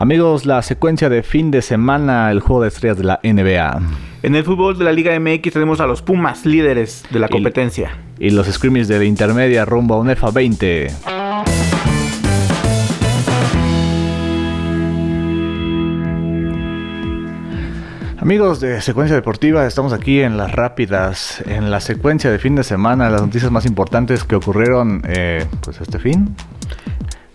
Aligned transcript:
Amigos, 0.00 0.46
la 0.46 0.62
secuencia 0.62 1.08
de 1.08 1.24
fin 1.24 1.50
de 1.50 1.60
semana, 1.60 2.30
el 2.30 2.38
juego 2.38 2.62
de 2.62 2.68
estrellas 2.68 2.98
de 2.98 3.02
la 3.02 3.18
NBA. 3.24 3.80
En 4.22 4.36
el 4.36 4.44
fútbol 4.44 4.78
de 4.78 4.84
la 4.84 4.92
Liga 4.92 5.18
MX 5.18 5.52
tenemos 5.52 5.80
a 5.80 5.88
los 5.88 6.02
Pumas, 6.02 6.46
líderes 6.46 7.02
de 7.10 7.18
la 7.18 7.28
competencia. 7.28 7.98
Y, 8.16 8.30
los 8.30 8.46
scrimmies 8.46 8.86
de 8.86 8.98
la 8.98 9.04
intermedia 9.04 9.64
rumbo 9.64 9.96
a 9.96 9.98
un 9.98 10.08
EFA 10.08 10.30
20. 10.30 10.86
Amigos 18.18 18.60
de 18.60 18.80
Secuencia 18.80 19.16
Deportiva, 19.16 19.66
estamos 19.66 19.92
aquí 19.92 20.20
en 20.20 20.36
las 20.36 20.52
rápidas, 20.52 21.42
en 21.46 21.72
la 21.72 21.80
secuencia 21.80 22.30
de 22.30 22.38
fin 22.38 22.54
de 22.54 22.62
semana, 22.62 23.10
las 23.10 23.22
noticias 23.22 23.50
más 23.50 23.66
importantes 23.66 24.22
que 24.22 24.36
ocurrieron 24.36 25.02
eh, 25.08 25.44
pues 25.60 25.80
este 25.80 25.98
fin, 25.98 26.36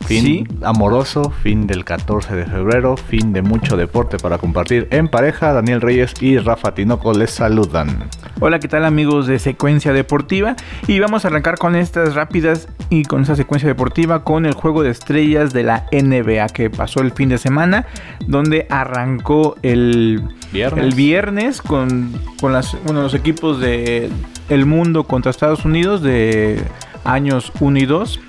Fin 0.06 0.48
amoroso, 0.64 1.32
fin 1.32 1.66
del 1.66 1.86
14 1.86 2.36
de 2.36 2.46
febrero, 2.46 2.98
fin 2.98 3.32
de 3.32 3.42
mucho 3.42 3.78
deporte 3.78 4.18
para 4.18 4.38
compartir 4.38 4.88
en 4.92 5.08
pareja. 5.08 5.54
Daniel 5.54 5.82
Reyes 5.82 6.14
y 6.20 6.38
Rafa 6.38 6.74
Tinoco 6.74 7.14
les 7.14 7.32
saludan. 7.32 8.10
Hola, 8.42 8.60
¿qué 8.60 8.68
tal 8.68 8.84
amigos 8.84 9.28
de 9.28 9.40
Secuencia 9.40 9.94
Deportiva? 9.94 10.56
Y 10.88 11.00
vamos 11.00 11.24
a 11.24 11.30
arrancar 11.30 11.58
con 11.58 11.76
estas 11.76 12.16
rápidas 12.16 12.68
y 12.90 13.04
con 13.04 13.22
esta 13.22 13.36
secuencia 13.36 13.68
deportiva 13.70 14.24
con 14.24 14.46
el 14.46 14.54
juego 14.54 14.84
de 14.84 14.90
estrellas 14.90 15.54
de 15.54 15.64
la 15.64 15.86
NBA 15.92 16.48
que 16.48 16.70
pasó 16.70 17.00
el 17.00 17.12
fin 17.12 17.30
de 17.30 17.38
semana, 17.38 17.86
donde 18.28 18.68
arrancó 18.70 19.56
el 19.64 20.22
viernes, 20.52 20.84
el 20.84 20.94
viernes 20.96 21.62
con, 21.62 22.12
con 22.42 22.52
las, 22.52 22.76
los 22.86 23.14
equipos 23.14 23.62
de 23.62 24.10
el 24.50 24.66
mundo 24.66 25.06
contra 25.06 25.32
Estados 25.32 25.64
Unidos 25.64 26.02
de 26.02 26.62
años 27.06 27.52
1 27.60 27.80
y 27.80 27.86
2, 27.86 28.20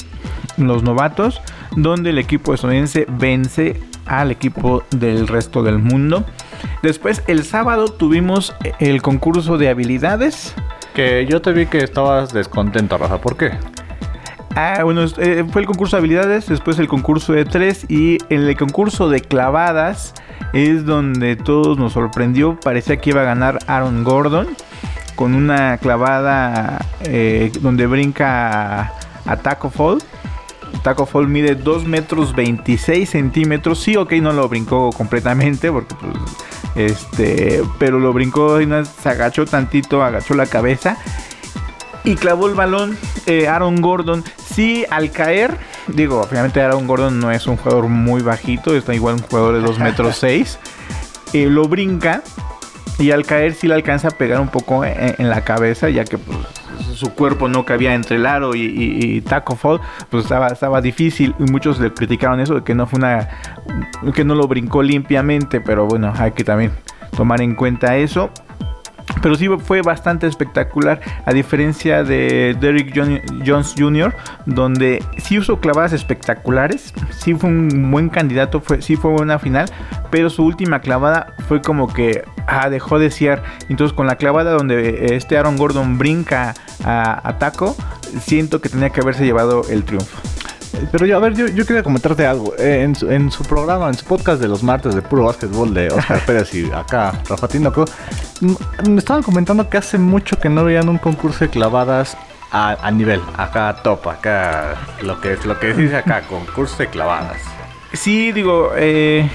los 0.58 0.82
novatos 0.82 1.40
donde 1.76 2.10
el 2.10 2.18
equipo 2.18 2.54
estadounidense 2.54 3.06
vence 3.08 3.80
al 4.06 4.30
equipo 4.30 4.82
del 4.90 5.28
resto 5.28 5.62
del 5.62 5.78
mundo. 5.78 6.24
Después 6.82 7.22
el 7.26 7.44
sábado 7.44 7.86
tuvimos 7.88 8.54
el 8.78 9.02
concurso 9.02 9.58
de 9.58 9.68
habilidades. 9.68 10.54
Que 10.94 11.26
yo 11.26 11.42
te 11.42 11.52
vi 11.52 11.66
que 11.66 11.78
estabas 11.78 12.32
descontento, 12.32 12.96
Rafa. 12.98 13.20
¿Por 13.20 13.36
qué? 13.36 13.52
Ah, 14.56 14.84
bueno, 14.84 15.04
eh, 15.18 15.44
fue 15.50 15.62
el 15.62 15.66
concurso 15.66 15.96
de 15.96 16.00
habilidades, 16.00 16.46
después 16.46 16.78
el 16.78 16.86
concurso 16.86 17.32
de 17.32 17.44
tres 17.44 17.86
y 17.88 18.18
en 18.28 18.42
el 18.42 18.56
concurso 18.56 19.08
de 19.08 19.20
clavadas 19.20 20.14
es 20.52 20.84
donde 20.84 21.34
todos 21.34 21.76
nos 21.76 21.94
sorprendió. 21.94 22.58
Parecía 22.60 22.98
que 22.98 23.10
iba 23.10 23.22
a 23.22 23.24
ganar 23.24 23.58
Aaron 23.66 24.04
Gordon 24.04 24.46
con 25.16 25.34
una 25.34 25.78
clavada 25.78 26.84
eh, 27.00 27.50
donde 27.60 27.88
brinca 27.88 28.92
a 29.26 29.36
Taco 29.42 29.70
Fall 29.70 29.98
Taco 30.82 31.06
Fall 31.06 31.28
mide 31.28 31.54
2 31.54 31.86
metros 31.86 32.34
26 32.34 33.08
centímetros. 33.08 33.80
Sí, 33.80 33.96
ok, 33.96 34.12
no 34.14 34.32
lo 34.32 34.48
brincó 34.48 34.90
completamente 34.90 35.70
porque 35.70 35.94
pues, 35.94 36.14
este, 36.74 37.62
pero 37.78 37.98
lo 37.98 38.12
brincó 38.12 38.60
y 38.60 38.68
se 38.84 39.08
agachó 39.08 39.46
tantito, 39.46 40.02
agachó 40.02 40.34
la 40.34 40.46
cabeza 40.46 40.98
y 42.04 42.16
clavó 42.16 42.48
el 42.48 42.54
balón 42.54 42.96
eh, 43.26 43.48
Aaron 43.48 43.80
Gordon. 43.80 44.22
Sí, 44.44 44.84
al 44.90 45.10
caer, 45.10 45.56
digo, 45.88 46.20
obviamente 46.20 46.60
Aaron 46.60 46.86
Gordon 46.86 47.18
no 47.18 47.30
es 47.30 47.46
un 47.46 47.56
jugador 47.56 47.88
muy 47.88 48.22
bajito, 48.22 48.76
está 48.76 48.94
igual 48.94 49.14
un 49.14 49.22
jugador 49.22 49.54
de 49.54 49.60
2 49.60 49.78
metros 49.78 50.16
6. 50.18 50.58
Eh, 51.32 51.46
lo 51.46 51.66
brinca 51.66 52.22
y 52.98 53.10
al 53.10 53.24
caer 53.24 53.54
sí 53.54 53.66
le 53.66 53.74
alcanza 53.74 54.08
a 54.08 54.10
pegar 54.12 54.40
un 54.40 54.48
poco 54.48 54.84
en, 54.84 55.28
la 55.28 55.42
cabeza, 55.42 55.88
ya 55.88 56.04
que 56.04 56.18
pues, 56.18 56.38
su 56.94 57.12
cuerpo 57.14 57.48
no 57.48 57.64
cabía 57.64 57.94
entre 57.94 58.16
el 58.16 58.26
aro 58.26 58.54
y, 58.54 59.20
Taco 59.22 59.56
Fall, 59.56 59.80
pues 60.10 60.24
estaba, 60.24 60.48
estaba 60.48 60.80
difícil. 60.80 61.34
Y 61.38 61.50
muchos 61.50 61.80
le 61.80 61.92
criticaron 61.92 62.40
eso, 62.40 62.54
de 62.56 62.64
que 62.64 62.74
no 62.74 62.86
fue 62.86 62.98
una. 62.98 63.28
que 64.14 64.24
no 64.24 64.34
lo 64.34 64.46
brincó 64.46 64.82
limpiamente, 64.82 65.60
pero 65.60 65.86
bueno, 65.86 66.12
hay 66.16 66.32
que 66.32 66.44
también 66.44 66.72
tomar 67.16 67.40
en 67.40 67.54
cuenta 67.54 67.96
eso. 67.96 68.30
Pero 69.24 69.36
sí 69.36 69.48
fue 69.48 69.80
bastante 69.80 70.26
espectacular, 70.26 71.00
a 71.24 71.32
diferencia 71.32 72.04
de 72.04 72.54
Derrick 72.60 72.94
Jones 72.94 73.74
Jr., 73.74 74.14
donde 74.44 75.02
sí 75.16 75.38
usó 75.38 75.60
clavadas 75.60 75.94
espectaculares, 75.94 76.92
sí 77.08 77.32
fue 77.32 77.48
un 77.48 77.90
buen 77.90 78.10
candidato, 78.10 78.60
fue, 78.60 78.82
sí 78.82 78.96
fue 78.96 79.12
buena 79.12 79.38
final, 79.38 79.70
pero 80.10 80.28
su 80.28 80.44
última 80.44 80.80
clavada 80.80 81.32
fue 81.48 81.62
como 81.62 81.90
que 81.90 82.22
ah, 82.46 82.68
dejó 82.68 82.98
de 82.98 83.10
ser. 83.10 83.42
Entonces 83.70 83.96
con 83.96 84.06
la 84.06 84.16
clavada 84.16 84.50
donde 84.50 85.16
este 85.16 85.38
Aaron 85.38 85.56
Gordon 85.56 85.96
brinca 85.96 86.52
a, 86.84 87.26
a 87.26 87.38
Taco, 87.38 87.74
siento 88.20 88.60
que 88.60 88.68
tenía 88.68 88.90
que 88.90 89.00
haberse 89.00 89.24
llevado 89.24 89.62
el 89.70 89.84
triunfo. 89.84 90.20
Pero 90.90 91.06
yo, 91.06 91.16
a 91.16 91.20
ver, 91.20 91.34
yo, 91.34 91.46
yo 91.46 91.66
quería 91.66 91.82
comentarte 91.82 92.26
algo. 92.26 92.54
Eh, 92.58 92.82
en, 92.82 92.94
su, 92.94 93.10
en, 93.10 93.30
su, 93.30 93.44
programa, 93.44 93.88
en 93.88 93.94
su 93.94 94.04
podcast 94.04 94.40
de 94.40 94.48
los 94.48 94.62
martes 94.62 94.94
de 94.94 95.02
puro 95.02 95.24
básquetbol 95.24 95.72
de 95.74 95.88
Oscar 95.88 96.20
Pérez 96.26 96.54
y 96.54 96.70
acá 96.70 97.12
Rafa 97.28 97.48
Tinoco, 97.48 97.84
me 98.88 98.98
estaban 98.98 99.22
comentando 99.22 99.68
que 99.68 99.78
hace 99.78 99.98
mucho 99.98 100.38
que 100.38 100.48
no 100.48 100.64
veían 100.64 100.88
un 100.88 100.98
concurso 100.98 101.44
de 101.44 101.50
clavadas 101.50 102.16
a, 102.50 102.76
a 102.86 102.90
nivel, 102.90 103.20
acá 103.36 103.76
top, 103.82 104.08
acá 104.08 104.76
lo 105.02 105.20
que, 105.20 105.36
lo 105.44 105.58
que 105.58 105.74
dice 105.74 105.96
acá, 105.96 106.22
concurso 106.22 106.78
de 106.78 106.88
clavadas. 106.88 107.38
Sí, 107.92 108.32
digo, 108.32 108.72
eh, 108.76 109.28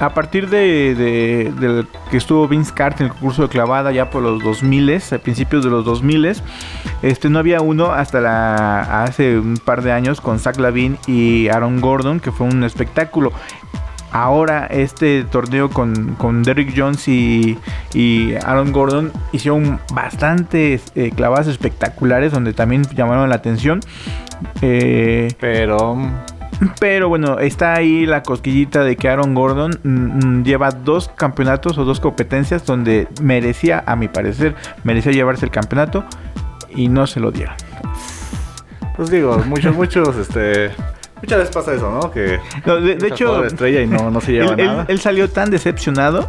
a 0.00 0.14
partir 0.14 0.48
de, 0.48 1.84
que 2.10 2.16
estuvo 2.16 2.48
Vince 2.48 2.72
Carter 2.74 3.02
en 3.02 3.06
el 3.08 3.12
concurso 3.12 3.42
de 3.42 3.48
clavada 3.48 3.92
ya 3.92 4.08
por 4.08 4.22
los 4.22 4.42
2000, 4.42 4.98
a 5.12 5.18
principios 5.18 5.62
de 5.62 5.70
los 5.70 5.84
2000, 5.84 6.36
este, 7.02 7.28
no 7.28 7.38
había 7.38 7.60
uno 7.60 7.92
hasta 7.92 9.02
hace 9.04 9.38
un 9.38 9.58
par 9.58 9.82
de 9.82 9.92
años 9.92 10.22
con 10.22 10.38
Zach 10.38 10.58
Lavin 10.58 10.96
y 11.06 11.48
Aaron 11.48 11.82
Gordon, 11.82 12.18
que 12.18 12.32
fue 12.32 12.46
un 12.46 12.64
espectáculo. 12.64 13.32
Ahora 14.10 14.66
este 14.66 15.22
torneo 15.22 15.70
con, 15.70 16.14
con 16.14 16.42
Derrick 16.42 16.72
Jones 16.74 17.06
y, 17.06 17.58
Aaron 18.44 18.72
Gordon 18.72 19.12
hicieron 19.32 19.80
bastantes 19.92 20.92
eh, 20.96 21.12
clavadas 21.14 21.46
espectaculares 21.46 22.32
donde 22.32 22.54
también 22.54 22.82
llamaron 22.94 23.28
la 23.28 23.36
atención. 23.36 23.80
Eh, 24.62 25.28
Pero 25.38 25.96
pero 26.78 27.08
bueno, 27.08 27.38
está 27.38 27.74
ahí 27.74 28.06
la 28.06 28.22
cosquillita 28.22 28.84
de 28.84 28.96
que 28.96 29.08
Aaron 29.08 29.34
Gordon 29.34 29.78
mm, 29.82 29.88
mm, 29.88 30.44
lleva 30.44 30.70
dos 30.70 31.08
campeonatos 31.08 31.78
o 31.78 31.84
dos 31.84 32.00
competencias 32.00 32.66
donde 32.66 33.08
merecía, 33.22 33.82
a 33.86 33.96
mi 33.96 34.08
parecer, 34.08 34.54
merecía 34.84 35.12
llevarse 35.12 35.44
el 35.44 35.50
campeonato 35.50 36.04
y 36.74 36.88
no 36.88 37.06
se 37.06 37.20
lo 37.20 37.30
dieron. 37.30 37.54
Pues 38.96 39.10
digo, 39.10 39.38
muchos, 39.46 39.74
muchos, 39.74 40.16
este... 40.16 40.70
Muchas 41.22 41.38
veces 41.38 41.54
pasa 41.54 41.74
eso, 41.74 41.90
¿no? 41.90 42.10
Que 42.10 42.40
de, 42.64 43.08
hecho, 43.08 43.44
estrella 43.44 43.82
y 43.82 43.86
no, 43.86 44.10
no 44.10 44.20
se 44.20 44.32
lleva 44.32 44.54
él, 44.58 44.66
nada. 44.66 44.86
Él, 44.88 45.00
salió 45.00 45.28
tan 45.28 45.50
decepcionado 45.50 46.26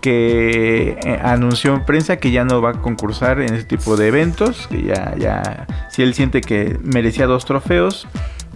que 0.00 0.98
eh, 1.04 1.20
anunció 1.22 1.74
en 1.74 1.84
prensa 1.84 2.16
que 2.16 2.30
ya 2.30 2.44
no 2.44 2.62
va 2.62 2.70
a 2.70 2.72
concursar 2.74 3.40
en 3.40 3.54
ese 3.54 3.64
tipo 3.64 3.96
de 3.96 4.08
eventos, 4.08 4.68
que 4.68 4.82
ya, 4.82 5.14
ya, 5.18 5.66
si 5.90 6.02
él 6.02 6.14
siente 6.14 6.40
que 6.40 6.78
merecía 6.82 7.26
dos 7.26 7.44
trofeos, 7.44 8.06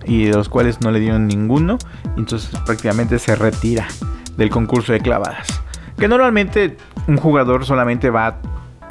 y 0.06 0.26
de 0.26 0.32
los 0.32 0.48
cuales 0.48 0.80
no 0.80 0.90
le 0.90 1.00
dieron 1.00 1.26
ninguno. 1.26 1.78
Entonces 2.16 2.50
prácticamente 2.64 3.18
se 3.18 3.34
retira 3.36 3.86
del 4.36 4.50
concurso 4.50 4.92
de 4.92 5.00
clavadas. 5.00 5.60
Que 5.98 6.08
normalmente 6.08 6.76
un 7.06 7.16
jugador 7.16 7.64
solamente 7.64 8.10
va 8.10 8.38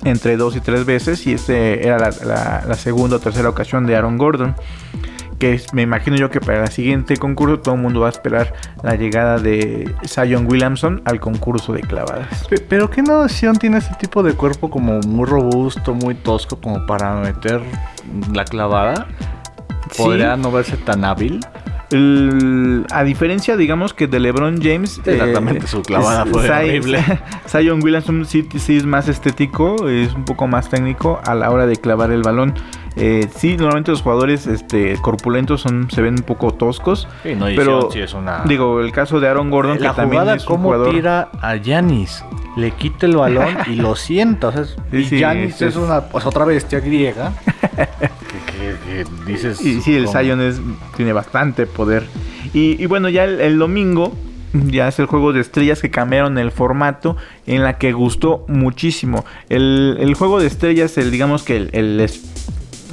entre 0.03 0.38
dos 0.38 0.56
y 0.56 0.59
tres 0.59 0.85
veces 0.85 1.25
y 1.28 1.34
este 1.34 1.88
era 1.88 1.97
la, 1.97 2.74
segunda 2.75 3.18
o 3.18 3.19
tercera 3.19 3.50
ocasión 3.50 3.85
de 3.85 3.96
Aaron 3.96 4.18
Gordon. 4.18 4.56
Que 5.40 5.62
me 5.74 5.81
imagino 5.81 6.16
yo 6.16 6.29
que 6.29 6.40
para 6.40 6.63
el 6.63 6.69
siguiente 6.69 7.18
concurso 7.18 7.59
todo 7.59 7.75
el 7.75 7.81
mundo 7.81 8.01
va 8.01 8.07
a 8.07 8.12
esperar 8.12 8.53
la 8.81 8.95
llegada 8.95 9.40
de 9.40 9.94
Zion 10.06 10.45
Williamson 10.50 11.01
al 11.06 11.19
concurso 11.19 11.74
de 11.74 11.81
clavadas. 11.81 12.47
Pero 12.69 12.90
¿qué 12.90 13.01
noción 13.01 13.57
tiene 13.57 13.80
ese 13.80 13.94
tipo 13.95 14.24
de 14.24 14.34
cuerpo 14.34 14.69
como 14.69 15.00
muy 15.01 15.25
robusto, 15.25 15.94
muy 15.94 16.16
tosco 16.16 16.62
como 16.62 16.85
para 16.85 17.16
meter 17.16 17.62
la 18.31 18.45
clavada? 18.45 19.07
Podría 19.97 20.35
no 20.38 20.51
verse 20.51 20.77
tan 20.77 21.03
hábil. 21.05 21.39
a 22.91 23.03
diferencia, 23.03 23.55
digamos, 23.55 23.94
que 23.94 24.07
de 24.07 24.19
LeBron 24.19 24.61
James. 24.61 25.01
Exactamente, 25.05 25.68
su 25.68 25.81
clavada 25.81 26.25
fue 26.25 26.50
horrible. 26.50 27.03
Zion 27.47 27.83
Williamson 27.83 28.25
sí, 28.25 28.47
es 28.51 28.85
más 28.85 29.07
estético, 29.07 29.88
es 29.88 30.13
un 30.13 30.25
poco 30.25 30.47
más 30.47 30.69
técnico 30.69 31.21
a 31.25 31.35
la 31.35 31.51
hora 31.51 31.65
de 31.65 31.75
clavar 31.75 32.12
el 32.12 32.24
balón. 32.24 32.53
Eh, 32.95 33.27
sí, 33.35 33.57
normalmente 33.57 33.91
los 33.91 34.01
jugadores 34.01 34.45
este, 34.45 34.95
corpulentos 35.01 35.62
son, 35.62 35.89
se 35.89 36.01
ven 36.01 36.15
un 36.15 36.24
poco 36.24 36.53
toscos. 36.53 37.07
Sí, 37.24 37.35
no, 37.35 37.47
pero 37.56 37.91
es 37.91 38.13
una... 38.13 38.44
digo, 38.45 38.81
el 38.81 38.91
caso 38.91 39.19
de 39.19 39.27
Aaron 39.27 39.50
Gordon, 39.50 39.81
la 39.81 39.89
que 39.89 39.95
también 39.95 40.30
es 40.30 40.47
un 40.47 40.57
jugador... 40.57 40.91
tira 40.91 41.30
a 41.41 41.56
Yanis, 41.56 42.24
le 42.56 42.71
quita 42.71 43.07
el 43.07 43.18
balón 43.18 43.57
y 43.68 43.75
lo 43.75 43.95
sienta. 43.95 44.50
O 44.50 44.51
sea, 44.51 44.63
y 44.91 45.19
Yanis 45.19 45.62
es, 45.62 45.75
una, 45.75 46.01
pues, 46.01 46.25
otra 46.25 46.45
bestia 46.45 46.80
griega. 46.80 47.33
que, 48.94 49.31
dices. 49.31 49.62
Y 49.62 49.81
sí, 49.81 49.95
el 49.95 50.07
Zion 50.07 50.42
es, 50.42 50.62
tiene 50.95 51.13
bastante 51.13 51.66
poder. 51.66 52.06
Y, 52.54 52.86
bueno, 52.86 53.10
ya 53.10 53.24
el, 53.24 53.57
domingo 53.57 54.13
ya 54.54 54.88
es 54.88 55.00
el 55.00 55.07
juego 55.07 55.34
de 55.34 55.42
estrellas 55.42 55.81
que 55.81 55.90
cambiaron 55.90 56.38
el 56.38 56.51
formato 56.51 57.18
en 57.48 57.63
la 57.63 57.78
que 57.78 57.94
gustó 57.94 58.45
muchísimo. 58.48 59.25
El, 59.50 60.13
juego 60.18 60.40
de 60.40 60.48
estrellas, 60.48 60.98
el, 60.98 61.10
digamos 61.10 61.44
que 61.44 61.69
el, 61.72 61.98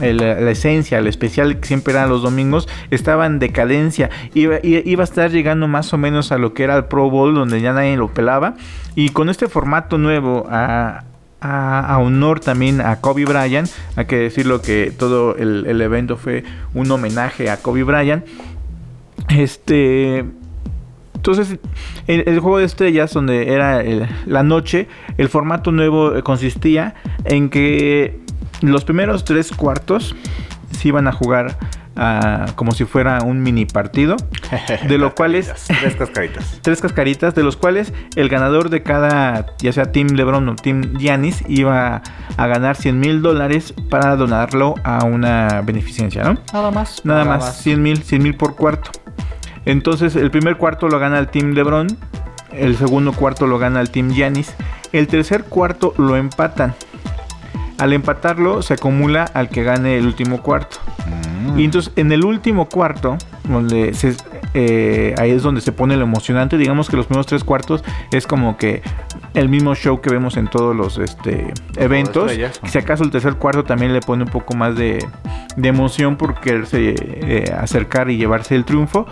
la 0.01 0.51
esencia, 0.51 0.99
el 0.99 1.07
especial 1.07 1.61
que 1.61 1.67
siempre 1.67 1.93
eran 1.93 2.09
los 2.09 2.23
domingos, 2.23 2.69
estaba 2.91 3.27
en 3.27 3.39
decadencia. 3.39 4.09
Iba, 4.35 4.59
iba 4.63 5.03
a 5.03 5.05
estar 5.05 5.31
llegando 5.31 5.69
más 5.69 5.93
o 5.93 5.99
menos 5.99 6.33
a 6.33 6.39
lo 6.39 6.55
que 6.55 6.65
era 6.65 6.77
el 6.77 6.85
Pro 6.87 7.11
Bowl, 7.11 7.35
donde 7.35 7.61
ya 7.61 7.73
nadie 7.73 7.97
lo 7.97 8.09
pelaba. 8.09 8.55
Y 8.95 9.11
con 9.11 9.29
este 9.29 9.49
formato 9.49 9.99
nuevo, 9.99 10.47
a, 10.49 11.05
a, 11.41 11.99
honor 11.99 12.41
también 12.41 12.81
a 12.81 13.01
Kobe 13.01 13.25
Bryant. 13.25 13.69
Hay 13.97 14.07
que 14.07 14.17
decirlo 14.17 14.63
que 14.63 14.93
todo 14.97 15.37
el, 15.37 15.81
evento 15.81 16.17
fue 16.17 16.45
un 16.75 16.91
homenaje 16.91 17.51
a 17.51 17.57
Kobe 17.57 17.83
Bryant. 17.83 18.25
Este. 19.29 20.25
Entonces, 21.15 21.59
el, 22.07 22.25
el, 22.27 22.41
juego 22.41 22.59
de 22.59 22.65
estrellas, 22.65 23.13
donde 23.13 23.53
era 23.53 23.83
la 24.27 24.43
noche, 24.43 24.89
el 25.19 25.29
formato 25.29 25.71
nuevo 25.71 26.23
consistía 26.23 26.95
en 27.25 27.51
que 27.51 28.21
los 28.63 28.85
primeros 28.85 29.25
tres 29.25 29.53
cuartos 29.53 30.17
se 30.71 30.89
iban 30.89 31.07
a 31.09 31.13
jugar 31.13 31.59
como 32.57 32.73
si 32.73 32.85
fuera 32.85 33.23
un 33.23 33.43
mini 33.43 33.67
partido, 33.67 34.17
de 34.89 34.99
lo 34.99 35.15
cuales 35.15 35.53
tres 35.67 35.97
cascaritas, 35.97 36.59
tres 36.63 36.81
cascaritas, 36.81 37.35
de 37.35 37.43
los 37.43 37.57
cuales 37.57 37.93
el 38.17 38.29
ganador 38.29 38.71
de 38.71 38.83
cada, 38.83 39.47
ya 39.59 39.73
sea 39.73 39.93
Team 39.93 40.09
LeBron 40.09 40.49
o 40.49 40.57
Team 40.57 40.97
Giannis, 40.97 41.45
iba 41.49 42.03
a 42.37 42.47
ganar 42.47 42.77
100 42.77 42.99
mil 42.99 43.23
dólares 43.23 43.75
para 43.91 44.17
donarlo 44.17 44.77
a 44.85 45.05
una 45.05 45.63
beneficencia, 45.63 46.25
¿no? 46.25 46.39
Nada 46.53 46.71
más. 46.71 47.05
Nada, 47.05 47.25
más, 47.25 47.63
100 47.63 47.83
mil, 47.83 48.03
100 48.03 48.23
mil 48.23 48.35
por 48.35 48.57
cuarto. 48.57 48.91
Entonces 49.67 50.17
el 50.17 50.31
primer 50.31 50.57
cuarto 50.57 50.89
lo 50.89 50.99
gana 50.99 51.19
el 51.19 51.29
Team 51.29 51.53
LeBron, 51.53 51.89
el 52.53 52.77
segundo 52.77 53.13
cuarto 53.13 53.47
lo 53.47 53.59
gana 53.59 53.81
el 53.81 53.91
Team 53.91 54.11
Giannis, 54.11 54.55
el 54.93 55.07
tercer 55.07 55.45
cuarto 55.45 55.93
lo 55.99 56.17
empatan. 56.17 56.75
Al 57.79 57.93
empatarlo 57.93 58.63
se 58.63 58.75
acumula 58.75 59.25
al 59.25 59.49
que 59.49 59.63
gane 59.63 59.97
el 59.97 60.07
último 60.07 60.43
cuarto. 60.43 60.79
Mm. 61.07 61.30
Y 61.57 61.65
entonces 61.65 61.93
en 61.97 62.13
el 62.13 62.25
último 62.25 62.69
cuarto, 62.69 63.17
donde 63.49 63.95
eh, 64.55 65.15
ahí 65.19 65.31
es 65.31 65.43
donde 65.43 65.61
se 65.61 65.73
pone 65.73 65.97
lo 65.97 66.05
emocionante, 66.05 66.57
digamos 66.57 66.89
que 66.89 66.97
los 66.97 67.07
primeros 67.07 67.27
tres 67.27 67.45
cuartos 67.45 67.85
es 68.13 68.27
como 68.27 68.57
que 68.57 68.83
el 69.35 69.49
mismo 69.49 69.75
show 69.75 70.01
que 70.01 70.11
vemos 70.11 70.37
en 70.37 70.49
todos 70.49 70.75
los 70.75 70.99
este, 70.99 71.53
eventos. 71.77 72.33
Si 72.65 72.79
acaso 72.79 73.05
el 73.05 73.11
tercer 73.11 73.35
cuarto 73.35 73.65
también 73.65 73.93
le 73.93 74.01
pone 74.01 74.25
un 74.25 74.31
poco 74.31 74.55
más 74.55 74.77
de, 74.77 75.07
emoción 75.57 76.17
por 76.17 76.41
quererse 76.41 76.95
eh, 76.99 77.55
acercar 77.57 78.11
y 78.11 78.17
llevarse 78.17 78.57
el 78.57 78.65
triunfo. 78.65 79.07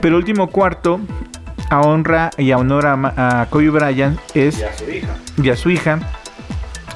Pero 0.00 0.16
el 0.16 0.20
último 0.20 0.48
cuarto, 0.48 1.00
a 1.70 1.80
honra 1.80 2.30
y 2.36 2.50
a 2.50 2.58
honor 2.58 2.86
a, 2.86 3.40
a 3.40 3.46
Kobe 3.46 3.70
Bryant 3.70 4.18
es... 4.34 4.60
Y 4.60 4.64
a 4.64 4.76
su 4.76 4.90
hija. 4.90 5.16
Y 5.42 5.50
a 5.50 5.56
su 5.56 5.70
hija 5.70 5.98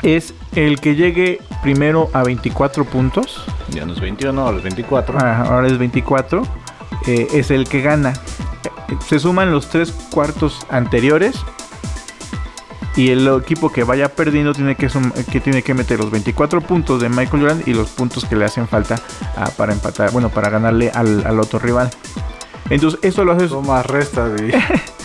es 0.02 0.34
el 0.54 0.80
que 0.80 0.94
llegue 0.94 1.40
primero 1.62 2.10
a 2.12 2.22
24 2.22 2.84
puntos. 2.84 3.44
Ya 3.70 3.84
no 3.84 3.92
es 3.92 4.00
21, 4.00 4.40
ahora 4.40 4.58
es 4.58 4.62
24. 4.62 5.18
ahora 5.18 5.66
es 5.66 5.78
24. 5.78 6.42
Eh, 7.06 7.28
es 7.32 7.50
el 7.50 7.68
que 7.68 7.80
gana. 7.80 8.12
Se 9.06 9.18
suman 9.18 9.52
los 9.52 9.68
tres 9.68 9.92
cuartos 9.92 10.66
anteriores. 10.70 11.36
Y 12.96 13.10
el 13.10 13.28
equipo 13.28 13.70
que 13.70 13.84
vaya 13.84 14.08
perdiendo 14.08 14.52
tiene 14.52 14.74
que, 14.74 14.88
que, 15.30 15.40
tiene 15.40 15.62
que 15.62 15.72
meter 15.72 16.00
los 16.00 16.10
24 16.10 16.60
puntos 16.62 17.00
de 17.00 17.08
Michael 17.08 17.42
Jordan 17.42 17.62
y 17.64 17.72
los 17.72 17.90
puntos 17.90 18.24
que 18.24 18.34
le 18.34 18.44
hacen 18.44 18.66
falta 18.66 18.96
ah, 19.36 19.50
para 19.56 19.72
empatar, 19.72 20.10
bueno, 20.10 20.30
para 20.30 20.50
ganarle 20.50 20.90
al, 20.90 21.38
otro 21.38 21.60
rival. 21.60 21.90
Entonces, 22.70 22.98
eso 23.04 23.24
lo 23.24 23.32
hace. 23.32 23.46
más 23.64 23.86
resta, 23.86 24.28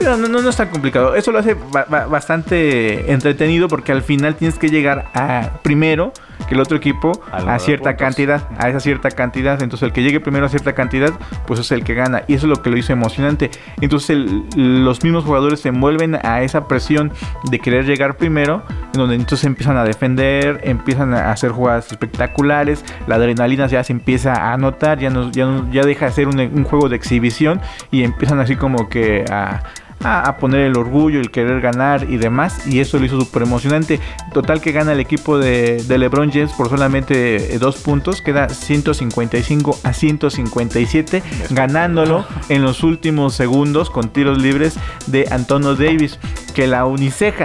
No, 0.00 0.16
no, 0.16 0.28
no, 0.28 0.48
es 0.48 0.56
tan 0.56 0.68
complicado. 0.68 1.14
Eso 1.14 1.32
lo 1.32 1.38
hace 1.38 1.54
bastante 1.54 3.12
entretenido 3.12 3.68
porque 3.68 3.92
al 3.92 4.02
final 4.02 4.36
tienes 4.36 4.58
que 4.58 4.68
llegar 4.68 5.10
a 5.14 5.60
primero 5.62 6.12
que 6.48 6.54
el 6.54 6.60
otro 6.60 6.76
equipo 6.76 7.12
a, 7.30 7.58
cierta 7.58 7.96
cantidad, 7.96 8.48
a 8.58 8.68
esa 8.68 8.80
cierta 8.80 9.10
cantidad. 9.10 9.60
Entonces 9.62 9.86
el 9.86 9.92
que 9.92 10.02
llegue 10.02 10.20
primero 10.20 10.46
a 10.46 10.48
cierta 10.48 10.72
cantidad, 10.72 11.12
pues 11.46 11.60
es 11.60 11.72
el 11.72 11.84
que 11.84 11.94
gana. 11.94 12.22
Y 12.28 12.34
eso 12.34 12.46
es 12.46 12.50
lo 12.50 12.62
que 12.62 12.70
lo 12.70 12.76
hizo 12.76 12.92
emocionante. 12.92 13.50
Entonces 13.80 14.18
los 14.56 15.02
mismos 15.02 15.24
jugadores 15.24 15.60
se 15.60 15.68
envuelven 15.68 16.14
a 16.14 16.42
esa 16.42 16.68
presión 16.68 17.12
de 17.50 17.58
querer 17.58 17.84
llegar 17.84 18.16
primero, 18.16 18.62
en 18.94 19.00
donde 19.00 19.16
entonces 19.16 19.44
empiezan 19.44 19.76
a 19.76 19.84
defender, 19.84 20.60
empiezan 20.62 21.12
a 21.12 21.32
hacer 21.32 21.50
jugadas 21.50 21.90
espectaculares, 21.90 22.84
la 23.06 23.16
adrenalina 23.16 23.66
ya 23.66 23.82
se 23.84 23.92
empieza 23.92 24.52
a 24.52 24.56
notar, 24.56 24.98
ya, 24.98 25.10
no, 25.10 25.30
ya, 25.30 25.46
ya 25.70 25.82
deja 25.82 26.06
de 26.06 26.12
ser 26.12 26.28
un 26.28 26.64
juego 26.64 26.88
de 26.88 26.96
exhibición 26.96 27.60
y 27.90 28.04
empiezan 28.04 28.40
así 28.40 28.56
como 28.56 28.88
que 28.88 29.24
a 29.30 29.62
a, 30.04 30.36
poner 30.38 30.60
el 30.60 30.76
orgullo, 30.76 31.20
el 31.20 31.30
querer 31.30 31.60
ganar 31.60 32.06
y 32.10 32.16
demás. 32.16 32.66
Y 32.66 32.80
eso 32.80 32.98
lo 32.98 33.06
hizo 33.06 33.20
súper 33.20 33.42
emocionante. 33.42 34.00
Total 34.32 34.60
que 34.60 34.72
gana 34.72 34.92
el 34.92 35.00
equipo 35.00 35.38
de, 35.38 35.82
LeBron 35.88 36.30
James 36.30 36.52
por 36.52 36.68
solamente 36.68 37.54
eh, 37.54 37.58
dos 37.58 37.76
puntos. 37.78 38.22
Queda 38.22 38.48
155 38.48 39.78
a 39.82 39.92
157, 39.92 41.22
ganándolo 41.50 42.24
en 42.48 42.62
los 42.62 42.82
últimos 42.82 43.34
segundos 43.34 43.90
con 43.90 44.08
tiros 44.10 44.40
libres 44.40 44.78
de 45.06 45.26
Antonio 45.30 45.74
Davis. 45.74 46.18
Que 46.54 46.66
la 46.66 46.86
uniceja, 46.86 47.44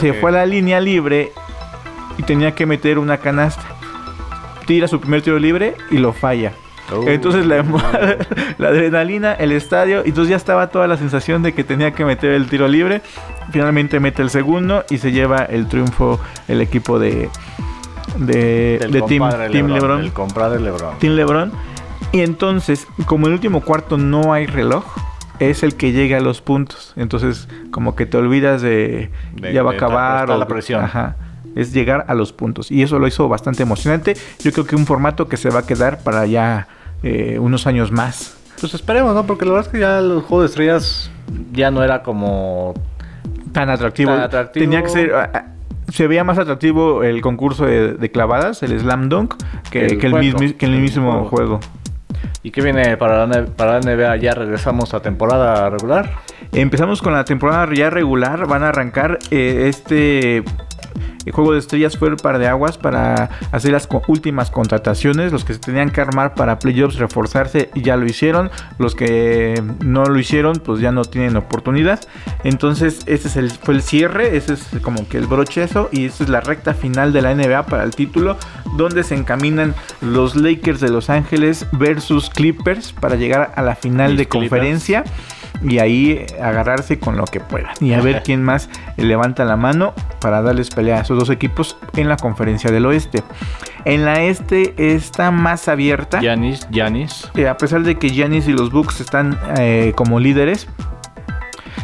se 0.00 0.12
fue 0.14 0.30
a 0.30 0.34
la 0.34 0.46
línea 0.46 0.80
libre 0.80 1.30
y 2.18 2.22
tenía 2.22 2.54
que 2.54 2.66
meter 2.66 2.98
una 2.98 3.18
canasta. 3.18 3.62
Tira 4.66 4.88
su 4.88 5.00
primer 5.00 5.22
tiro 5.22 5.38
libre 5.38 5.74
y 5.90 5.98
lo 5.98 6.12
falla. 6.12 6.52
Entonces 7.06 7.46
la, 7.46 7.62
la, 8.58 8.68
adrenalina, 8.68 9.32
el 9.32 9.52
estadio, 9.52 10.02
y 10.04 10.10
entonces 10.10 10.30
ya 10.30 10.36
estaba 10.36 10.68
toda 10.68 10.86
la 10.86 10.96
sensación 10.96 11.42
de 11.42 11.52
que 11.52 11.64
tenía 11.64 11.92
que 11.92 12.04
meter 12.04 12.32
el 12.32 12.48
tiro 12.48 12.68
libre. 12.68 13.02
Finalmente 13.50 14.00
mete 14.00 14.22
el 14.22 14.30
segundo 14.30 14.84
y 14.90 14.98
se 14.98 15.12
lleva 15.12 15.44
el 15.44 15.68
triunfo 15.68 16.20
el 16.48 16.60
equipo 16.60 16.98
de, 16.98 17.28
de, 18.18 19.04
Team, 19.08 19.28
Lebron. 19.72 20.00
El 20.00 20.12
compadre 20.12 20.60
Lebron. 20.60 20.98
Team 20.98 21.14
Lebron. 21.14 21.52
Y 22.12 22.20
entonces, 22.20 22.86
como 23.04 23.26
en 23.26 23.32
el 23.32 23.34
último 23.34 23.62
cuarto 23.62 23.98
no 23.98 24.32
hay 24.32 24.46
reloj, 24.46 24.84
es 25.38 25.62
el 25.62 25.76
que 25.76 25.92
llega 25.92 26.18
a 26.18 26.20
los 26.20 26.40
puntos. 26.40 26.92
Entonces, 26.96 27.48
como 27.70 27.94
que 27.94 28.06
te 28.06 28.16
olvidas 28.16 28.62
de, 28.62 29.10
ya 29.52 29.62
va 29.62 29.72
a 29.72 29.74
acabar. 29.74 30.30
o, 30.30 30.36
la 30.36 30.46
presión. 30.46 30.82
Ajá 30.84 31.16
es 31.56 31.72
llegar 31.72 32.04
a 32.06 32.14
los 32.14 32.32
puntos. 32.32 32.70
Y 32.70 32.82
eso 32.82 32.98
lo 32.98 33.08
hizo 33.08 33.28
bastante 33.28 33.62
emocionante. 33.62 34.14
Yo 34.40 34.52
creo 34.52 34.66
que 34.66 34.76
un 34.76 34.86
formato 34.86 35.26
que 35.26 35.38
se 35.38 35.48
va 35.48 35.60
a 35.60 35.66
quedar 35.66 36.00
para 36.02 36.26
ya 36.26 36.68
eh, 37.06 37.38
unos 37.38 37.68
años 37.68 37.92
más. 37.92 38.36
Pues 38.60 38.74
esperemos, 38.74 39.14
¿no? 39.14 39.24
Porque 39.26 39.44
la 39.44 39.52
verdad 39.52 39.66
es 39.66 39.72
que 39.72 39.78
ya 39.78 39.98
el 40.00 40.20
juego 40.22 40.40
de 40.40 40.46
estrellas 40.46 41.08
ya 41.52 41.70
no 41.70 41.84
era 41.84 42.02
como 42.02 42.74
tan 43.52 43.70
atractivo. 43.70 44.12
Tenía 44.52 44.82
que 44.82 44.88
ser. 44.88 45.12
Se 45.92 46.08
veía 46.08 46.24
más 46.24 46.36
atractivo 46.36 47.04
el 47.04 47.20
concurso 47.20 47.64
de, 47.64 48.10
clavadas, 48.10 48.60
el 48.64 48.76
slam 48.80 49.08
dunk, 49.08 49.36
que, 49.70 49.86
el, 49.86 49.98
que 49.98 50.66
el, 50.66 50.80
mismo 50.80 51.26
juego. 51.26 51.60
¿Y 52.42 52.50
qué 52.50 52.60
viene 52.60 52.96
para 52.96 53.24
la, 53.24 53.44
para 53.44 53.78
la 53.78 53.80
NBA? 53.80 54.16
¿Ya 54.16 54.34
regresamos 54.34 54.94
a 54.94 55.00
temporada 55.00 55.70
regular? 55.70 56.10
Empezamos 56.50 57.00
con 57.00 57.12
la 57.12 57.24
temporada 57.24 57.72
ya 57.72 57.88
regular. 57.88 58.48
Van 58.48 58.64
a 58.64 58.70
arrancar 58.70 59.20
eh, 59.30 59.66
este 59.68 60.42
el 61.26 61.32
juego 61.32 61.52
de 61.52 61.58
estrellas 61.58 61.98
fue 61.98 62.08
el 62.08 62.16
par 62.16 62.38
de 62.38 62.46
aguas 62.46 62.78
para 62.78 63.30
hacer 63.50 63.72
las 63.72 63.88
últimas 64.06 64.50
contrataciones. 64.50 65.32
Los 65.32 65.44
que 65.44 65.54
se 65.54 65.58
tenían 65.58 65.90
que 65.90 66.00
armar 66.00 66.34
para 66.34 66.60
playoffs, 66.60 66.96
reforzarse, 66.96 67.70
y 67.74 67.82
ya 67.82 67.96
lo 67.96 68.06
hicieron. 68.06 68.50
Los 68.78 68.94
que 68.94 69.60
no 69.84 70.04
lo 70.04 70.18
hicieron, 70.18 70.54
pues 70.64 70.80
ya 70.80 70.92
no 70.92 71.04
tienen 71.04 71.36
oportunidad. 71.36 72.00
Entonces, 72.44 73.00
ese 73.06 73.26
es 73.26 73.36
el, 73.36 73.50
fue 73.50 73.74
el 73.74 73.82
cierre. 73.82 74.36
Ese 74.36 74.54
es 74.54 74.68
como 74.82 75.08
que 75.08 75.18
el 75.18 75.26
brochezo. 75.26 75.88
Y 75.90 76.06
esta 76.06 76.22
es 76.22 76.30
la 76.30 76.40
recta 76.40 76.74
final 76.74 77.12
de 77.12 77.22
la 77.22 77.34
NBA 77.34 77.66
para 77.66 77.82
el 77.82 77.94
título. 77.94 78.36
Donde 78.76 79.02
se 79.02 79.16
encaminan 79.16 79.74
los 80.00 80.36
Lakers 80.36 80.80
de 80.80 80.90
Los 80.90 81.10
Ángeles 81.10 81.66
versus 81.72 82.30
Clippers 82.30 82.92
para 82.92 83.16
llegar 83.16 83.52
a 83.56 83.62
la 83.62 83.74
final 83.74 84.16
de 84.16 84.28
conferencia 84.28 85.02
y 85.62 85.78
ahí 85.78 86.26
agarrarse 86.40 86.98
con 86.98 87.16
lo 87.16 87.24
que 87.24 87.40
puedan 87.40 87.72
y 87.80 87.94
a 87.94 88.00
ver 88.00 88.22
quién 88.24 88.42
más 88.42 88.68
levanta 88.96 89.44
la 89.44 89.56
mano 89.56 89.94
para 90.20 90.42
darles 90.42 90.70
pelea 90.70 90.98
a 90.98 91.00
esos 91.02 91.18
dos 91.18 91.30
equipos 91.30 91.76
en 91.96 92.08
la 92.08 92.16
conferencia 92.16 92.70
del 92.70 92.86
oeste. 92.86 93.22
En 93.84 94.04
la 94.04 94.22
este 94.22 94.94
está 94.94 95.30
más 95.30 95.68
abierta. 95.68 96.20
Yanis, 96.20 96.66
Yanis. 96.70 97.30
Eh, 97.36 97.46
a 97.46 97.56
pesar 97.56 97.82
de 97.84 97.96
que 97.96 98.10
Yanis 98.10 98.48
y 98.48 98.52
los 98.52 98.72
Bucks 98.72 99.00
están 99.00 99.38
eh, 99.58 99.92
como 99.94 100.18
líderes, 100.18 100.66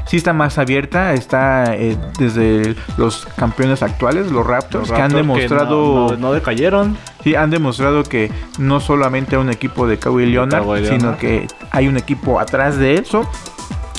sí 0.06 0.16
está 0.16 0.32
más 0.32 0.58
abierta, 0.58 1.14
está 1.14 1.76
eh, 1.76 1.96
desde 2.18 2.74
los 2.96 3.26
campeones 3.36 3.82
actuales, 3.82 4.32
los 4.32 4.44
Raptors, 4.46 4.90
que 4.90 5.00
han 5.00 5.12
demostrado... 5.12 6.16
no, 6.18 6.32
decayeron. 6.32 6.96
Sí, 7.22 7.36
han 7.36 7.50
demostrado 7.50 8.02
que 8.02 8.32
no 8.58 8.80
solamente 8.80 9.36
hay 9.36 9.42
un 9.42 9.50
equipo 9.50 9.86
de 9.86 9.98
Kawhi 9.98 10.26
Leonard, 10.26 10.84
sino 10.88 11.16
que 11.18 11.46
hay 11.70 11.86
un 11.86 11.96
equipo 11.96 12.40
atrás 12.40 12.78
de 12.78 12.96
eso 12.96 13.30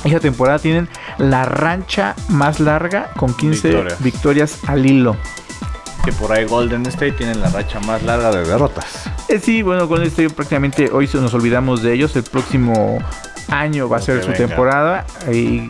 esta 0.03 0.19
temporada 0.19 0.59
tienen 0.59 0.89
la 1.17 1.45
rancha 1.45 2.15
más 2.29 2.59
larga 2.59 3.09
con 3.15 3.33
15 3.33 3.85
victorias, 3.99 4.59
al 4.67 4.85
hilo. 4.85 5.15
Que 6.03 6.11
por 6.11 6.33
ahí 6.33 6.45
Golden 6.45 6.85
State 6.87 7.13
tienen 7.13 7.39
la 7.39 7.49
racha 7.49 7.79
más 7.81 8.03
larga 8.03 8.31
de 8.31 8.45
derrotas. 8.45 9.09
Eh, 9.29 9.39
sí, 9.39 9.61
bueno, 9.61 9.87
Golden 9.87 10.07
State 10.07 10.31
prácticamente 10.31 10.89
hoy 10.91 11.09
nos 11.13 11.33
olvidamos 11.33 11.81
de 11.81 11.93
ellos. 11.93 12.15
El 12.17 12.23
próximo 12.23 12.99
año 13.49 13.87
va 13.87 13.97
a 13.97 14.01
ser 14.01 14.21
su 14.23 14.33
temporada. 14.33 15.05
Y 15.31 15.69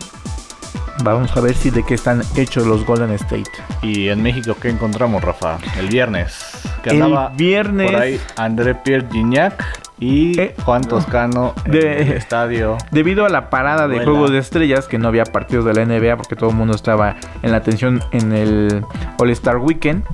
vamos 1.04 1.36
a 1.36 1.40
ver 1.40 1.54
si 1.54 1.70
de 1.70 1.84
qué 1.84 1.94
están 1.94 2.22
hechos 2.36 2.66
los 2.66 2.84
Golden 2.84 3.12
State. 3.12 3.50
¿Y 3.82 4.08
en 4.08 4.22
México 4.22 4.56
qué 4.60 4.70
encontramos, 4.70 5.22
Rafa? 5.22 5.58
El 5.78 5.88
viernes. 5.88 6.34
Que 6.82 6.90
el 6.90 7.14
viernes. 7.36 7.92
Por 7.92 8.00
ahí 8.00 8.20
André 8.36 8.74
Pierre 8.74 9.06
Gignac 9.12 9.83
y 10.00 10.38
Eh, 10.40 10.54
Juan 10.64 10.82
Toscano 10.82 11.54
de- 11.66 12.02
en 12.02 12.08
el 12.08 12.12
estadio. 12.14 12.76
Debido 12.90 13.24
a 13.24 13.28
la 13.28 13.48
parada 13.50 13.82
de 13.88 13.96
Vuela. 13.96 14.04
Juegos 14.10 14.30
de 14.32 14.38
Estrellas, 14.38 14.86
que 14.88 14.98
no 14.98 15.08
había 15.08 15.24
partidos 15.24 15.64
de 15.64 15.74
la 15.74 15.82
NBA 15.82 16.16
porque 16.16 16.34
todo 16.36 16.50
el 16.50 16.56
mundo 16.56 16.74
estaba 16.74 17.16
en 17.42 17.50
la 17.52 17.58
atención 17.58 18.02
en 18.12 18.32
el 18.32 18.84
All-Star 19.18 19.58
Weekend, 19.58 20.04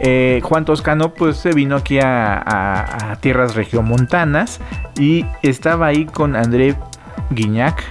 eh, 0.00 0.40
Juan 0.42 0.64
Toscano 0.64 1.14
pues 1.14 1.36
se 1.36 1.52
vino 1.52 1.76
aquí 1.76 1.98
a, 1.98 2.34
a- 2.34 3.12
a 3.12 3.16
tierras 3.16 3.54
regiomontanas 3.54 4.60
y 4.98 5.24
estaba 5.42 5.86
ahí 5.86 6.04
con 6.06 6.36
André 6.36 6.74
Guiñac, 7.30 7.82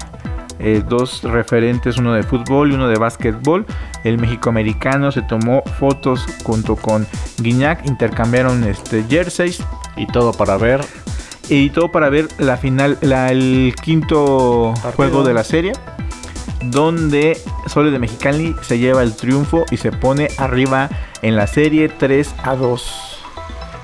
eh, 0.60 0.83
dos 0.88 1.24
referentes, 1.24 1.98
uno 1.98 2.13
de 2.13 2.21
fútbol 2.21 2.71
y 2.71 2.75
uno 2.75 2.88
de 2.88 3.00
básquetbol. 3.00 3.65
El 4.03 4.19
mexicoamericano 4.19 5.12
se 5.12 5.21
tomó 5.24 5.63
fotos 5.79 6.25
junto 6.43 6.75
con 6.75 7.07
Guiñac, 7.39 7.86
intercambiaron 7.88 8.63
este, 8.63 9.03
jerseys 9.10 9.63
Y 9.95 10.05
todo 10.07 10.31
para 10.33 10.57
ver 10.57 10.81
y 11.50 11.69
todo 11.71 11.91
para 11.91 12.10
ver 12.10 12.27
la 12.38 12.57
final, 12.57 12.98
la- 13.01 13.31
el 13.31 13.74
quinto 13.81 14.71
Partido. 14.75 14.91
juego 14.93 15.24
de 15.24 15.33
la 15.33 15.43
serie, 15.43 15.74
donde 16.63 17.38
Sole 17.67 17.91
de 17.91 18.00
Mexicali 18.00 18.55
se 18.62 18.77
lleva 18.79 19.03
el 19.03 19.15
triunfo 19.15 19.65
y 19.71 19.77
se 19.77 19.91
pone 19.91 20.27
arriba 20.38 20.89
en 21.21 21.36
la 21.36 21.48
serie 21.48 21.89
3 21.89 22.33
a 22.43 22.55
2. 22.55 23.17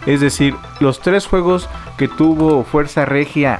Es 0.05 0.21
decir, 0.21 0.55
los 0.79 1.01
tres 1.01 1.25
juegos 1.25 1.67
que 1.97 2.07
tuvo 2.07 2.63
Fuerza 2.63 3.03
Regia 3.05 3.59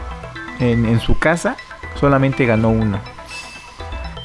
en, 0.59 0.85
en 0.85 0.99
su 1.01 1.17
casa, 1.19 1.57
solamente 1.99 2.45
ganó 2.45 2.69
uno. 2.69 2.99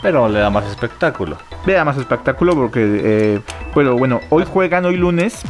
pero 0.03 0.29
le 0.29 0.41
da 0.41 0.51
más 0.51 0.67
espectáculo. 0.67 1.37
Vea 1.65 1.85
más 1.85 1.97
espectáculo 1.97 2.55
porque, 2.55 2.81
eh, 2.85 3.41
bueno, 3.75 3.95
bueno, 3.97 4.21
hoy 4.31 4.45
juegan, 4.45 4.85
hoy 4.85 4.97
lunes, 4.97 5.43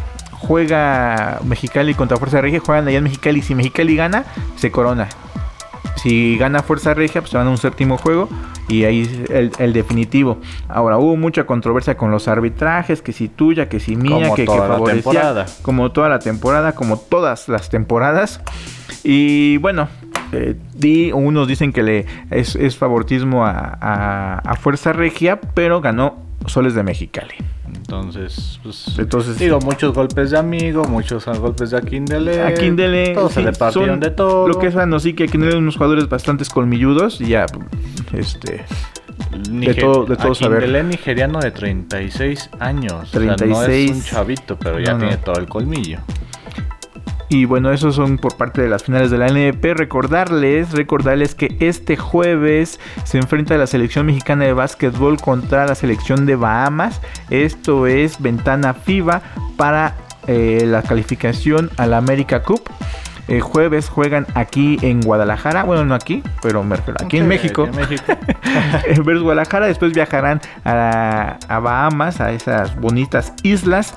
juega 0.46 1.40
Mexicali 1.44 1.94
contra 1.94 2.16
Fuerza 2.16 2.40
Regia, 2.40 2.60
juegan 2.60 2.86
allá 2.88 2.98
en 2.98 3.04
Mexicali. 3.04 3.42
Si 3.42 3.54
Mexicali 3.54 3.96
gana, 3.96 4.24
se 4.56 4.70
corona. 4.70 5.08
Si 5.96 6.36
gana 6.38 6.62
Fuerza 6.62 6.94
Regia, 6.94 7.20
pues 7.20 7.30
se 7.30 7.36
van 7.36 7.46
a 7.46 7.50
un 7.50 7.58
séptimo 7.58 7.96
juego 7.98 8.28
y 8.68 8.84
ahí 8.84 9.02
es 9.02 9.30
el, 9.30 9.52
el 9.58 9.72
definitivo. 9.72 10.38
Ahora, 10.68 10.98
hubo 10.98 11.16
mucha 11.16 11.44
controversia 11.44 11.96
con 11.96 12.10
los 12.10 12.28
arbitrajes, 12.28 13.02
que 13.02 13.12
si 13.12 13.28
tuya, 13.28 13.68
que 13.68 13.78
si 13.78 13.94
mía, 13.96 14.14
Como 14.24 14.34
que, 14.34 14.42
que 14.42 14.46
toda 14.46 14.68
la 14.68 14.74
favorecía. 14.74 15.02
temporada. 15.02 15.46
Como 15.62 15.92
toda 15.92 16.08
la 16.08 16.18
temporada, 16.18 16.74
como 16.74 16.96
todas 16.96 17.48
las 17.48 17.68
temporadas. 17.68 18.40
Y 19.04 19.58
bueno, 19.58 19.88
eh, 20.32 20.56
di- 20.74 21.12
unos 21.12 21.46
dicen 21.46 21.72
que 21.72 21.82
le 21.82 22.06
es, 22.30 22.56
es 22.56 22.76
favoritismo 22.76 23.44
a, 23.44 23.76
a- 23.80 24.38
a 24.38 24.56
Fuerza 24.56 24.92
Regia, 24.92 25.40
pero 25.54 25.80
ganó 25.80 26.16
Soles 26.46 26.74
de 26.74 26.82
Mexicali. 26.82 27.34
Entonces, 27.74 28.60
pues, 28.62 28.96
Entonces, 28.98 29.38
digo, 29.38 29.58
muchos 29.60 29.94
golpes 29.94 30.30
de 30.30 30.38
amigo, 30.38 30.84
muchos 30.84 31.24
golpes 31.26 31.70
de 31.70 31.78
Akindele. 31.78 32.42
a 32.42 32.52
Kindele, 32.54 33.14
Todos 33.14 33.32
se 33.32 33.40
sí, 33.40 33.46
le 33.46 33.52
partieron 33.52 34.00
de 34.00 34.10
todo. 34.10 34.48
Lo 34.48 34.58
que 34.58 34.66
es 34.68 34.74
bueno, 34.74 34.98
sí 35.00 35.14
que 35.14 35.26
Kindele 35.28 35.56
unos 35.56 35.76
jugadores 35.76 36.08
bastante 36.08 36.44
colmilludos 36.52 37.20
y 37.20 37.28
ya, 37.28 37.46
este, 38.12 38.64
Niger- 39.50 39.74
de 39.74 39.80
todo- 39.80 40.04
de 40.04 40.16
todo 40.16 40.34
saber. 40.34 40.58
Akindele 40.58 40.84
nigeriano 40.84 41.38
de 41.40 41.50
36 41.50 42.50
años. 42.60 42.92
O 42.92 43.06
sea, 43.06 43.20
no 43.20 43.32
es 43.32 43.36
36. 43.36 43.90
un 43.90 44.02
chavito, 44.02 44.56
pero 44.58 44.78
ya 44.80 44.92
No, 44.92 44.98
no. 44.98 45.04
tiene 45.06 45.16
todo 45.18 45.36
el 45.36 45.46
colmillo. 45.48 45.98
Y 47.32 47.46
bueno, 47.46 47.72
esos 47.72 47.94
son 47.94 48.18
por 48.18 48.36
parte 48.36 48.60
de 48.60 48.68
las 48.68 48.82
finales 48.82 49.10
de 49.10 49.16
la 49.16 49.26
NP. 49.26 49.72
Recordarles, 49.72 50.72
recordarles 50.72 51.34
que 51.34 51.56
este 51.60 51.96
jueves 51.96 52.78
se 53.04 53.16
enfrenta 53.16 53.56
la 53.56 53.66
selección 53.66 54.04
mexicana 54.04 54.44
de 54.44 54.52
básquetbol 54.52 55.18
contra 55.18 55.64
la 55.64 55.74
selección 55.74 56.26
de 56.26 56.36
Bahamas. 56.36 57.00
Esto 57.30 57.86
es 57.86 58.20
ventana 58.20 58.74
FIBA 58.74 59.22
para 59.56 59.94
eh, 60.26 60.64
la 60.66 60.82
calificación 60.82 61.70
a 61.78 61.86
la 61.86 61.96
América 61.96 62.42
Cup. 62.42 62.64
El 63.28 63.40
jueves 63.40 63.88
juegan 63.88 64.26
aquí 64.34 64.78
en 64.82 65.00
Guadalajara. 65.00 65.62
Bueno, 65.62 65.86
no 65.86 65.94
aquí, 65.94 66.22
pero 66.42 66.62
me 66.62 66.76
refiero 66.76 66.98
aquí 67.02 67.16
en 67.16 67.28
México. 67.28 67.64
en 67.64 67.76
México. 67.76 68.12
versus 69.04 69.22
Guadalajara. 69.22 69.68
Después 69.68 69.94
viajarán 69.94 70.42
a, 70.66 71.38
a 71.48 71.58
Bahamas, 71.60 72.20
a 72.20 72.32
esas 72.32 72.78
bonitas 72.78 73.32
islas. 73.42 73.94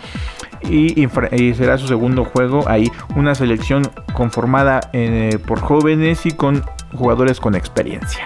Y, 0.69 1.07
será 1.53 1.77
su 1.77 1.87
segundo 1.87 2.25
juego. 2.25 2.67
Ahí 2.67 2.91
una 3.15 3.35
selección 3.35 3.83
conformada 4.13 4.89
eh, 4.93 5.37
por 5.45 5.59
jóvenes 5.59 6.25
y 6.25 6.31
con 6.31 6.63
jugadores 6.93 7.39
con 7.39 7.55
experiencia. 7.55 8.25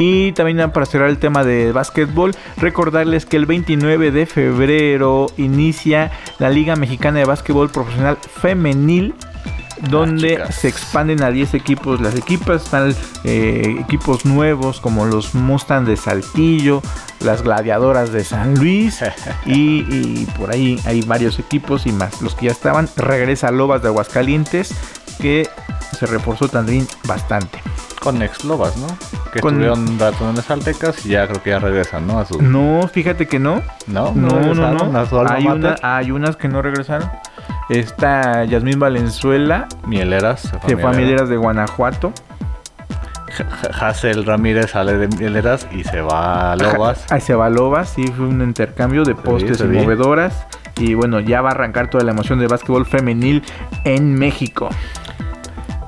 Y 0.00 0.30
también 0.32 0.70
para 0.70 0.86
cerrar 0.86 1.08
el 1.08 1.18
tema 1.18 1.42
de 1.42 1.72
básquetbol, 1.72 2.32
recordarles 2.56 3.26
que 3.26 3.36
el 3.36 3.46
29 3.46 4.12
de 4.12 4.26
febrero 4.26 5.26
inicia 5.36 6.12
la 6.38 6.50
Liga 6.50 6.76
Mexicana 6.76 7.18
de 7.18 7.24
Básquetbol 7.24 7.68
Profesional 7.68 8.16
Femenil 8.16 9.12
donde 9.90 10.42
se 10.50 10.68
expanden 10.68 11.22
a 11.22 11.30
10 11.30 11.54
equipos. 11.54 12.00
Las 12.00 12.14
equipas 12.16 12.64
están 12.64 12.94
eh, 13.24 13.76
equipos 13.80 14.24
nuevos 14.24 14.80
como 14.80 15.04
los 15.06 15.34
Mustang 15.34 15.84
de 15.84 15.96
Saltillo, 15.96 16.82
las 17.20 17.42
Gladiadoras 17.42 18.12
de 18.12 18.24
San 18.24 18.54
Luis 18.54 19.00
y, 19.46 19.84
y 19.88 20.26
por 20.36 20.50
ahí 20.52 20.80
hay 20.84 21.02
varios 21.02 21.38
equipos 21.38 21.86
y 21.86 21.92
más. 21.92 22.20
Los 22.22 22.34
que 22.34 22.46
ya 22.46 22.52
estaban, 22.52 22.88
regresa 22.96 23.50
Lobas 23.50 23.82
de 23.82 23.88
Aguascalientes 23.88 24.74
que 25.20 25.48
se 25.98 26.06
reforzó 26.06 26.48
también 26.48 26.86
bastante. 27.06 27.60
Con 28.00 28.22
ex 28.22 28.44
Lobas, 28.44 28.76
¿no? 28.76 28.86
Que 29.32 29.40
Con- 29.40 29.54
estuvieron 29.54 29.80
un 29.88 29.98
rato 29.98 30.28
en 30.30 30.36
las 30.36 30.48
Altecas 30.50 31.04
y 31.04 31.10
ya 31.10 31.26
creo 31.26 31.42
que 31.42 31.50
ya 31.50 31.58
regresan, 31.58 32.06
¿no? 32.06 32.20
A 32.20 32.24
su... 32.24 32.40
No, 32.40 32.88
fíjate 32.92 33.26
que 33.26 33.40
no. 33.40 33.60
No, 33.88 34.12
No, 34.14 34.28
no, 34.54 34.54
no. 34.74 34.78
Hay, 35.34 35.42
una- 35.56 35.76
hay 35.82 36.10
unas 36.12 36.36
que 36.36 36.46
no 36.48 36.62
regresaron. 36.62 37.10
Está 37.68 38.44
Yasmín 38.44 38.78
Valenzuela, 38.78 39.68
Mieleras. 39.86 40.40
Se 40.40 40.58
que 40.66 40.76
fue 40.76 40.90
a 40.90 40.92
Mieleras 40.94 41.28
de 41.28 41.36
Guanajuato. 41.36 42.12
Hassel 43.78 44.24
Ramírez 44.24 44.70
sale 44.70 44.96
de 44.96 45.08
Mieleras 45.08 45.68
y 45.70 45.84
se 45.84 46.00
va 46.00 46.52
a 46.52 46.56
Lobas. 46.56 47.10
Ahí 47.12 47.20
se 47.20 47.34
va 47.34 47.50
Lobas, 47.50 47.90
sí, 47.90 48.06
fue 48.08 48.26
un 48.26 48.42
intercambio 48.42 49.04
de 49.04 49.14
postes 49.14 49.58
se 49.58 49.64
y 49.66 49.68
vi. 49.68 49.78
movedoras. 49.78 50.46
Y 50.78 50.94
bueno, 50.94 51.20
ya 51.20 51.42
va 51.42 51.50
a 51.50 51.52
arrancar 51.52 51.90
toda 51.90 52.04
la 52.04 52.12
emoción 52.12 52.38
de 52.38 52.46
básquetbol 52.46 52.86
femenil 52.86 53.42
en 53.84 54.14
México. 54.14 54.68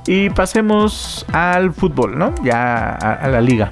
Y 0.07 0.31
pasemos 0.31 1.25
al 1.33 1.73
fútbol, 1.73 2.19
¿no? 2.19 2.35
Ya 2.43 2.91
a, 2.91 3.15
a 3.15 3.29
la 3.29 3.41
liga. 3.41 3.71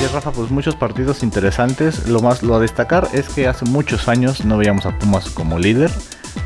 Sí, 0.00 0.06
Rafa, 0.06 0.32
pues 0.32 0.50
muchos 0.50 0.76
partidos 0.76 1.22
interesantes. 1.22 2.08
Lo 2.08 2.20
más 2.20 2.42
lo 2.42 2.54
a 2.54 2.58
destacar 2.58 3.08
es 3.12 3.28
que 3.28 3.46
hace 3.46 3.66
muchos 3.66 4.08
años 4.08 4.46
no 4.46 4.56
veíamos 4.56 4.86
a 4.86 4.98
Pumas 4.98 5.28
como 5.28 5.58
líder. 5.58 5.90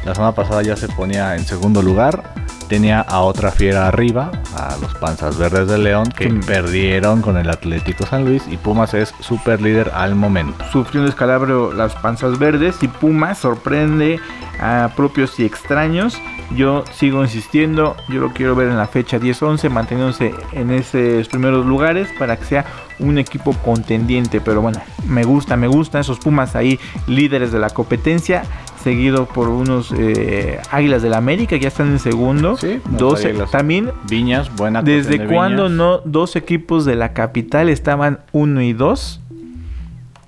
La 0.04 0.14
semana 0.14 0.34
pasada 0.34 0.62
ya 0.62 0.76
se 0.76 0.88
ponía 0.88 1.34
en 1.36 1.44
segundo 1.44 1.82
lugar. 1.82 2.22
Tenía 2.68 3.00
a 3.00 3.20
otra 3.20 3.50
fiera 3.50 3.86
arriba, 3.88 4.30
a 4.56 4.76
los 4.80 4.94
Panzas 4.94 5.36
Verdes 5.36 5.68
de 5.68 5.76
León, 5.78 6.06
que 6.16 6.30
Sí. 6.30 6.40
perdieron 6.46 7.20
con 7.20 7.36
el 7.36 7.50
Atlético 7.50 8.06
San 8.06 8.24
Luis. 8.24 8.42
Y 8.50 8.56
Pumas 8.56 8.94
es 8.94 9.14
super 9.20 9.60
líder 9.60 9.90
al 9.94 10.14
momento. 10.14 10.64
Sufrió 10.72 11.02
un 11.02 11.06
descalabro 11.06 11.72
las 11.74 11.94
panzas 11.96 12.38
verdes 12.38 12.76
y 12.82 12.88
Pumas 12.88 13.38
sorprende 13.38 14.18
a 14.60 14.90
propios 14.96 15.38
y 15.38 15.44
extraños. 15.44 16.18
Yo 16.56 16.84
sigo 16.94 17.22
insistiendo, 17.22 17.96
yo 18.08 18.20
lo 18.20 18.32
quiero 18.32 18.54
ver 18.54 18.68
en 18.68 18.76
la 18.78 18.86
fecha 18.86 19.18
10-11, 19.18 19.68
manteniéndose 19.70 20.34
en 20.52 20.70
esos 20.70 21.28
primeros 21.28 21.66
lugares 21.66 22.08
para 22.18 22.36
que 22.36 22.44
sea 22.44 22.64
un 22.98 23.18
equipo 23.18 23.52
contendiente. 23.64 24.40
Pero 24.40 24.60
bueno, 24.62 24.80
me 25.06 25.24
gusta, 25.24 25.56
me 25.56 25.66
gustan 25.66 26.00
esos 26.02 26.18
Pumas 26.18 26.54
ahí, 26.56 26.78
líderes 27.06 27.52
de 27.52 27.58
la 27.58 27.70
competencia, 27.70 28.42
seguido 28.84 29.26
por 29.26 29.48
unos 29.48 29.92
eh, 29.98 30.60
Águilas 30.70 31.02
del 31.02 31.14
América 31.14 31.56
que 31.56 31.60
ya 31.60 31.68
están 31.68 31.88
en 31.88 31.98
segundo. 31.98 32.56
Sí, 32.56 32.80
las 32.90 32.98
12. 33.00 33.28
Águilas. 33.30 33.50
También, 33.50 33.90
Viñas, 34.08 34.54
buena 34.54 34.82
¿desde 34.82 35.26
cuándo 35.26 35.68
no 35.68 35.98
dos 36.04 36.36
equipos 36.36 36.84
de 36.84 36.94
la 36.94 37.12
capital 37.14 37.68
estaban 37.68 38.20
1 38.32 38.62
y 38.62 38.72
2? 38.74 39.20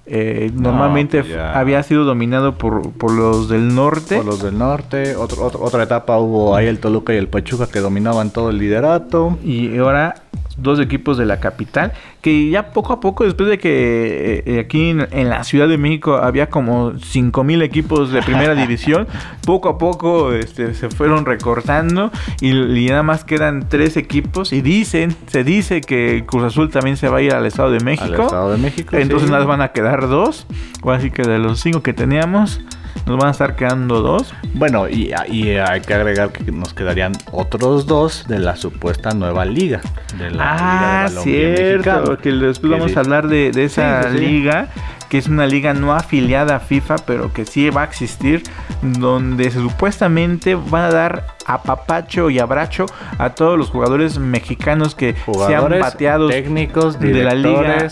Eh, 0.08 0.52
No, 0.54 0.70
normalmente 0.70 1.20
pues 1.22 1.34
ya. 1.34 1.58
había 1.58 1.82
sido 1.82 2.04
dominado 2.04 2.56
por, 2.58 2.92
por 2.92 3.10
los 3.12 3.48
del 3.48 3.75
norte. 3.75 4.16
Por 4.16 4.25
los 4.26 4.42
del 4.42 4.56
norte, 4.56 5.16
otro, 5.16 5.42
otro- 5.44 5.60
otra 5.62 5.82
etapa 5.82 6.16
hubo 6.18 6.54
ahí 6.54 6.66
el 6.66 6.78
Toluca 6.78 7.12
y 7.12 7.16
el 7.16 7.26
Pachuca 7.28 7.66
que 7.66 7.80
dominaban 7.80 8.30
todo 8.30 8.50
el 8.50 8.58
liderato. 8.58 9.36
Y 9.44 9.76
ahora 9.78 10.14
dos 10.56 10.80
equipos 10.80 11.18
de 11.18 11.26
la 11.26 11.40
capital. 11.40 11.92
Que 12.20 12.50
ya 12.50 12.72
poco 12.72 12.92
a 12.92 13.00
poco, 13.00 13.25
después 13.25 13.48
de 13.48 13.58
que 13.58 14.42
eh, 14.46 14.60
aquí 14.60 14.90
en, 14.90 15.06
en 15.10 15.28
la 15.28 15.44
Ciudad 15.44 15.68
de 15.68 15.78
México 15.78 16.16
había 16.16 16.48
como 16.50 16.98
5 16.98 17.44
mil 17.44 17.62
equipos 17.62 18.10
de 18.10 18.22
primera 18.22 18.54
división, 18.60 19.06
poco 19.44 19.68
a 19.68 19.78
poco 19.78 20.32
este, 20.32 20.75
se 20.75 20.88
fueron 20.90 21.25
recortando. 21.25 22.10
Y, 22.40 22.50
y 22.50 22.88
nada 22.88 23.02
más 23.02 23.25
quedan 23.25 23.68
tres 23.68 23.96
equipos. 23.96 24.52
Y 24.52 24.60
dicen, 24.60 25.14
se 25.26 25.44
dice 25.44 25.80
que 25.80 26.25
Cruz 26.26 26.44
Azul 26.44 26.70
también 26.70 26.96
se 26.96 27.08
va 27.08 27.18
a 27.18 27.22
ir 27.22 27.32
al 27.32 27.46
Estado 27.46 27.70
de 27.70 27.80
México. 27.80 28.14
Al 28.14 28.20
Estado 28.22 28.52
de 28.52 28.58
México. 28.58 28.96
Entonces 28.96 29.28
sí. 29.28 29.32
nada 29.32 29.44
más 29.44 29.58
van 29.58 29.62
a 29.62 29.72
quedar 29.72 30.08
dos. 30.08 30.46
O 30.82 30.90
así 30.90 31.10
que 31.10 31.22
de 31.22 31.38
los 31.38 31.60
cinco 31.60 31.82
que 31.82 31.92
teníamos, 31.92 32.60
nos 33.06 33.16
van 33.18 33.28
a 33.28 33.30
estar 33.32 33.56
quedando 33.56 34.00
dos. 34.00 34.32
Bueno, 34.54 34.88
y, 34.88 35.12
y 35.28 35.50
hay 35.58 35.80
que 35.82 35.94
agregar 35.94 36.30
que 36.32 36.50
nos 36.50 36.72
quedarían 36.74 37.12
otros 37.32 37.86
dos 37.86 38.26
de 38.28 38.38
la 38.38 38.56
supuesta 38.56 39.10
nueva 39.10 39.44
liga. 39.44 39.80
De 40.18 40.30
la 40.30 40.44
Ah, 40.48 40.56
Liga 40.56 40.88
de 40.88 41.04
Balompié 41.08 41.56
cierto. 41.56 41.90
Mexicano. 41.90 42.18
Que 42.18 42.32
después 42.32 42.60
Que 42.72 42.78
vamos 42.78 42.90
sí. 42.92 42.96
a 42.96 43.00
hablar 43.00 43.28
de, 43.28 43.50
de 43.50 43.64
esa 43.64 44.02
Sí, 44.04 44.08
sí, 44.12 44.18
sí. 44.18 44.24
liga. 44.26 44.68
que 45.08 45.18
es 45.18 45.28
una 45.28 45.46
liga 45.46 45.72
no 45.72 45.92
afiliada 45.94 46.56
a 46.56 46.58
FIFA, 46.60 46.96
pero 47.06 47.32
que 47.32 47.44
sí 47.44 47.70
va 47.70 47.82
a 47.82 47.84
existir, 47.84 48.42
donde 48.82 49.52
supuestamente 49.52 50.56
van 50.56 50.82
a 50.82 50.90
dar 50.90 51.26
a 51.46 51.62
papacho 51.62 52.28
y 52.28 52.40
abracho 52.40 52.86
a 53.18 53.30
todos 53.30 53.56
los 53.56 53.70
jugadores 53.70 54.18
mexicanos 54.18 54.96
que 54.96 55.14
sean 55.46 55.78
pateados 55.80 56.32
técnicos, 56.32 56.98
de 56.98 57.22
la 57.22 57.34
liga 57.36 57.86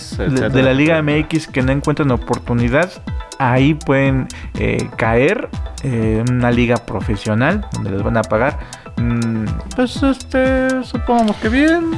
de, 0.50 0.62
la 0.64 0.72
liga 0.74 1.00
MX 1.02 1.46
que 1.46 1.62
no 1.62 1.70
encuentran 1.70 2.10
oportunidad. 2.10 2.90
Ahí 3.38 3.74
pueden 3.74 4.28
eh, 4.58 4.88
caer 4.96 5.48
en 5.82 6.30
una 6.32 6.50
liga 6.50 6.76
profesional 6.76 7.66
donde 7.72 7.90
les 7.90 8.02
van 8.02 8.16
a 8.16 8.22
pagar. 8.22 8.58
Mm, 8.96 9.44
pues 9.76 10.02
este, 10.02 10.82
supongamos 10.84 11.36
que 11.36 11.48
bien. 11.48 11.90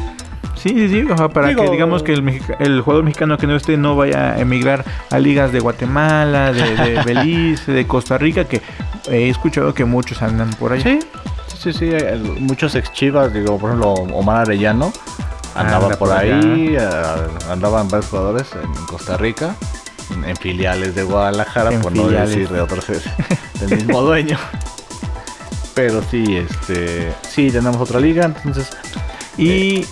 Sí, 0.57 0.71
sí, 0.71 0.89
sí, 0.89 1.07
para 1.33 1.55
que 1.55 1.71
digamos 1.71 2.03
que 2.03 2.15
el, 2.15 2.41
el, 2.59 2.81
jugador 2.81 3.05
mexicano 3.05 3.37
que 3.37 3.47
no 3.47 3.55
esté 3.55 3.77
no 3.77 3.95
vaya 3.95 4.33
a 4.33 4.41
emigrar 4.41 4.85
a 5.11 5.19
ligas 5.19 5.53
de 5.53 5.61
Guatemala, 5.61 6.53
de, 6.53 7.03
Belice, 7.07 7.73
de 7.73 7.87
Costa 7.87 8.17
Rica, 8.19 8.45
que 8.45 8.63
he 9.11 9.29
escuchado 9.29 9.75
que 9.75 9.85
muchos 9.85 10.23
andan 10.23 10.51
por 10.55 10.73
allá. 10.73 10.83
Sí, 10.83 11.01
sí, 11.59 11.73
sí, 11.73 11.91
muchos 12.41 12.75
ex 12.75 12.93
chivas, 12.93 13.33
digo, 13.33 13.59
por 13.59 13.71
ejemplo, 13.71 13.93
Omar 13.93 14.43
Arellano 14.43 14.93
andaba 15.55 15.91
por, 15.91 16.13
ahí, 16.13 16.77
eh, 16.79 16.89
andaban 17.51 17.89
varios 17.89 18.11
jugadores 18.11 18.49
en 18.53 18.87
Costa 18.87 19.17
Rica, 19.17 19.55
en 20.11 20.37
filiales 20.37 20.95
de 20.95 21.03
Guadalajara, 21.03 21.79
por 21.81 21.95
no 21.95 22.09
decir 22.09 22.49
de 22.49 22.61
otros 22.61 22.87
del 23.61 23.71
mismo 23.77 24.03
dueño. 24.03 24.39
Pero 25.75 26.03
sí, 26.11 26.37
este, 26.37 27.13
sí 27.29 27.51
tenemos 27.51 27.77
otra 27.77 28.01
liga, 28.01 28.25
entonces 28.25 28.71
y 29.39 29.85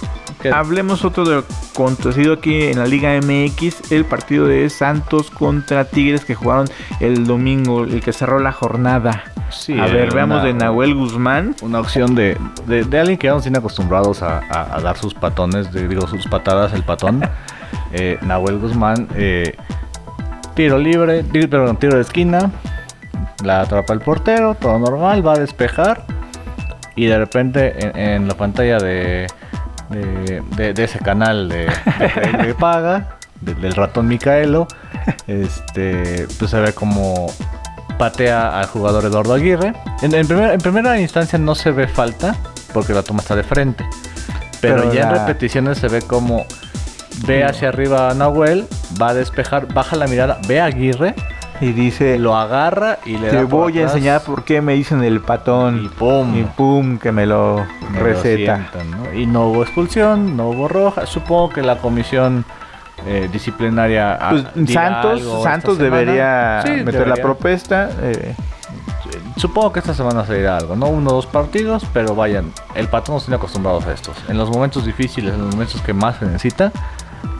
hablemos 0.52 1.04
otro 1.04 1.24
de 1.24 1.44
acontecido 1.74 2.34
aquí 2.34 2.64
en 2.64 2.78
la 2.78 2.86
Liga 2.86 3.18
MX, 3.20 3.90
el 3.92 4.04
partido 4.04 4.46
de 4.46 4.70
Santos 4.70 5.30
contra 5.30 5.84
Tigres 5.84 6.24
que 6.24 6.34
jugaron 6.34 6.68
el 7.00 7.26
domingo, 7.26 7.84
el 7.84 8.00
que 8.00 8.12
cerró 8.12 8.38
la 8.38 8.52
jornada. 8.52 9.24
Sí, 9.50 9.78
a 9.78 9.86
ver, 9.86 10.14
veamos 10.14 10.42
de 10.42 10.54
Nahuel 10.54 10.94
Guzmán. 10.94 11.54
Una 11.62 11.80
opción 11.80 12.14
de, 12.14 12.38
de, 12.66 12.98
alguien 12.98 13.18
que 13.18 13.28
vamos 13.28 13.44
sin 13.44 13.56
acostumbrados 13.56 14.22
a, 14.22 14.40
dar 14.82 14.96
sus 14.96 15.14
patones, 15.14 15.72
digo, 15.72 16.06
sus 16.06 16.26
patadas, 16.26 16.72
el 16.72 16.84
patón. 16.84 17.22
eh, 17.92 18.18
Nahuel 18.22 18.58
Guzmán, 18.58 19.08
eh, 19.14 19.56
tiro 20.54 20.78
libre, 20.78 21.24
perdón, 21.24 21.76
tiro 21.76 21.96
de 21.96 22.02
esquina, 22.02 22.50
la 23.42 23.62
atrapa 23.62 23.92
el 23.92 24.00
portero, 24.00 24.54
todo 24.54 24.78
normal, 24.78 25.26
va 25.26 25.34
a 25.34 25.38
despejar 25.38 26.04
y 26.96 27.06
de 27.06 27.18
repente 27.18 27.74
en, 27.94 28.28
la 28.28 28.34
pantalla 28.34 28.78
de, 28.78 29.26
de, 29.90 30.74
ese 30.76 30.98
canal 31.00 31.48
de, 31.48 31.66
paga, 32.58 33.18
del 33.40 33.74
ratón 33.74 34.06
Micaelo, 34.06 34.66
este, 35.26 36.26
pues 36.38 36.50
se 36.50 36.60
ve 36.60 36.72
como 36.72 37.26
patea 37.98 38.58
al 38.58 38.66
jugador 38.66 39.04
Eduardo 39.04 39.34
Aguirre. 39.34 39.72
En, 40.02 40.14
en, 40.14 40.26
primera 40.58 41.00
instancia 41.00 41.38
no 41.38 41.54
se 41.54 41.70
ve 41.70 41.88
falta, 41.88 42.36
porque 42.72 42.92
la 42.92 43.02
toma 43.02 43.20
está 43.20 43.36
de 43.36 43.42
frente. 43.42 43.84
Pero, 44.60 44.92
ya 44.92 45.02
en 45.02 45.10
repeticiones 45.10 45.78
se 45.78 45.88
ve 45.88 46.00
como 46.02 46.46
ve 47.26 47.44
hacia 47.44 47.68
arriba 47.68 48.10
a 48.10 48.14
Nahuel, 48.14 48.66
va 49.00 49.08
a 49.08 49.14
despejar, 49.14 49.72
baja 49.72 49.96
la 49.96 50.06
mirada, 50.06 50.38
ve 50.46 50.60
a 50.60 50.66
Aguirre 50.66 51.14
y 51.60 51.72
dice, 51.72 52.18
lo 52.18 52.36
agarra 52.36 52.98
y 53.04 53.16
le 53.16 53.30
te 53.30 53.44
voy 53.44 53.78
a 53.78 53.82
enseñar 53.82 54.22
por 54.22 54.44
qué 54.44 54.60
me 54.60 54.74
dicen 54.74 55.02
el 55.04 55.20
patón. 55.20 55.84
Y 55.84 55.88
pum. 55.88 56.36
Y 56.36 56.42
pum, 56.42 56.98
que 56.98 57.12
me 57.12 57.26
lo 57.26 57.64
receta. 57.92 58.70
Y 59.14 59.26
no 59.26 59.48
hubo 59.48 59.62
expulsión, 59.62 60.36
no 60.36 60.50
hubo 60.50 60.68
roja. 60.68 61.06
Supongo 61.06 61.50
que 61.50 61.62
la 61.62 61.78
comisión 61.78 62.44
eh, 63.06 63.28
disciplinaria. 63.32 64.18
Pues, 64.30 64.70
Santos, 64.72 65.42
Santos 65.42 65.78
debería 65.78 66.62
meter 66.84 67.06
la 67.06 67.16
propuesta. 67.16 67.90
Eh. 68.00 68.34
Supongo 69.36 69.72
que 69.72 69.80
esta 69.80 69.94
semana 69.94 70.24
se 70.24 70.38
irá 70.38 70.56
algo, 70.56 70.76
¿no? 70.76 70.86
Uno 70.86 71.10
o 71.10 71.14
dos 71.14 71.26
partidos, 71.26 71.84
pero 71.92 72.14
vayan, 72.14 72.52
el 72.74 72.88
patrón 72.88 73.16
nos 73.16 73.24
tiene 73.24 73.36
acostumbrados 73.36 73.84
a 73.86 73.92
estos. 73.92 74.16
En 74.28 74.38
los 74.38 74.48
momentos 74.48 74.86
difíciles, 74.86 75.34
en 75.34 75.40
los 75.40 75.54
momentos 75.54 75.80
que 75.82 75.92
más 75.92 76.18
se 76.18 76.26
necesita, 76.26 76.72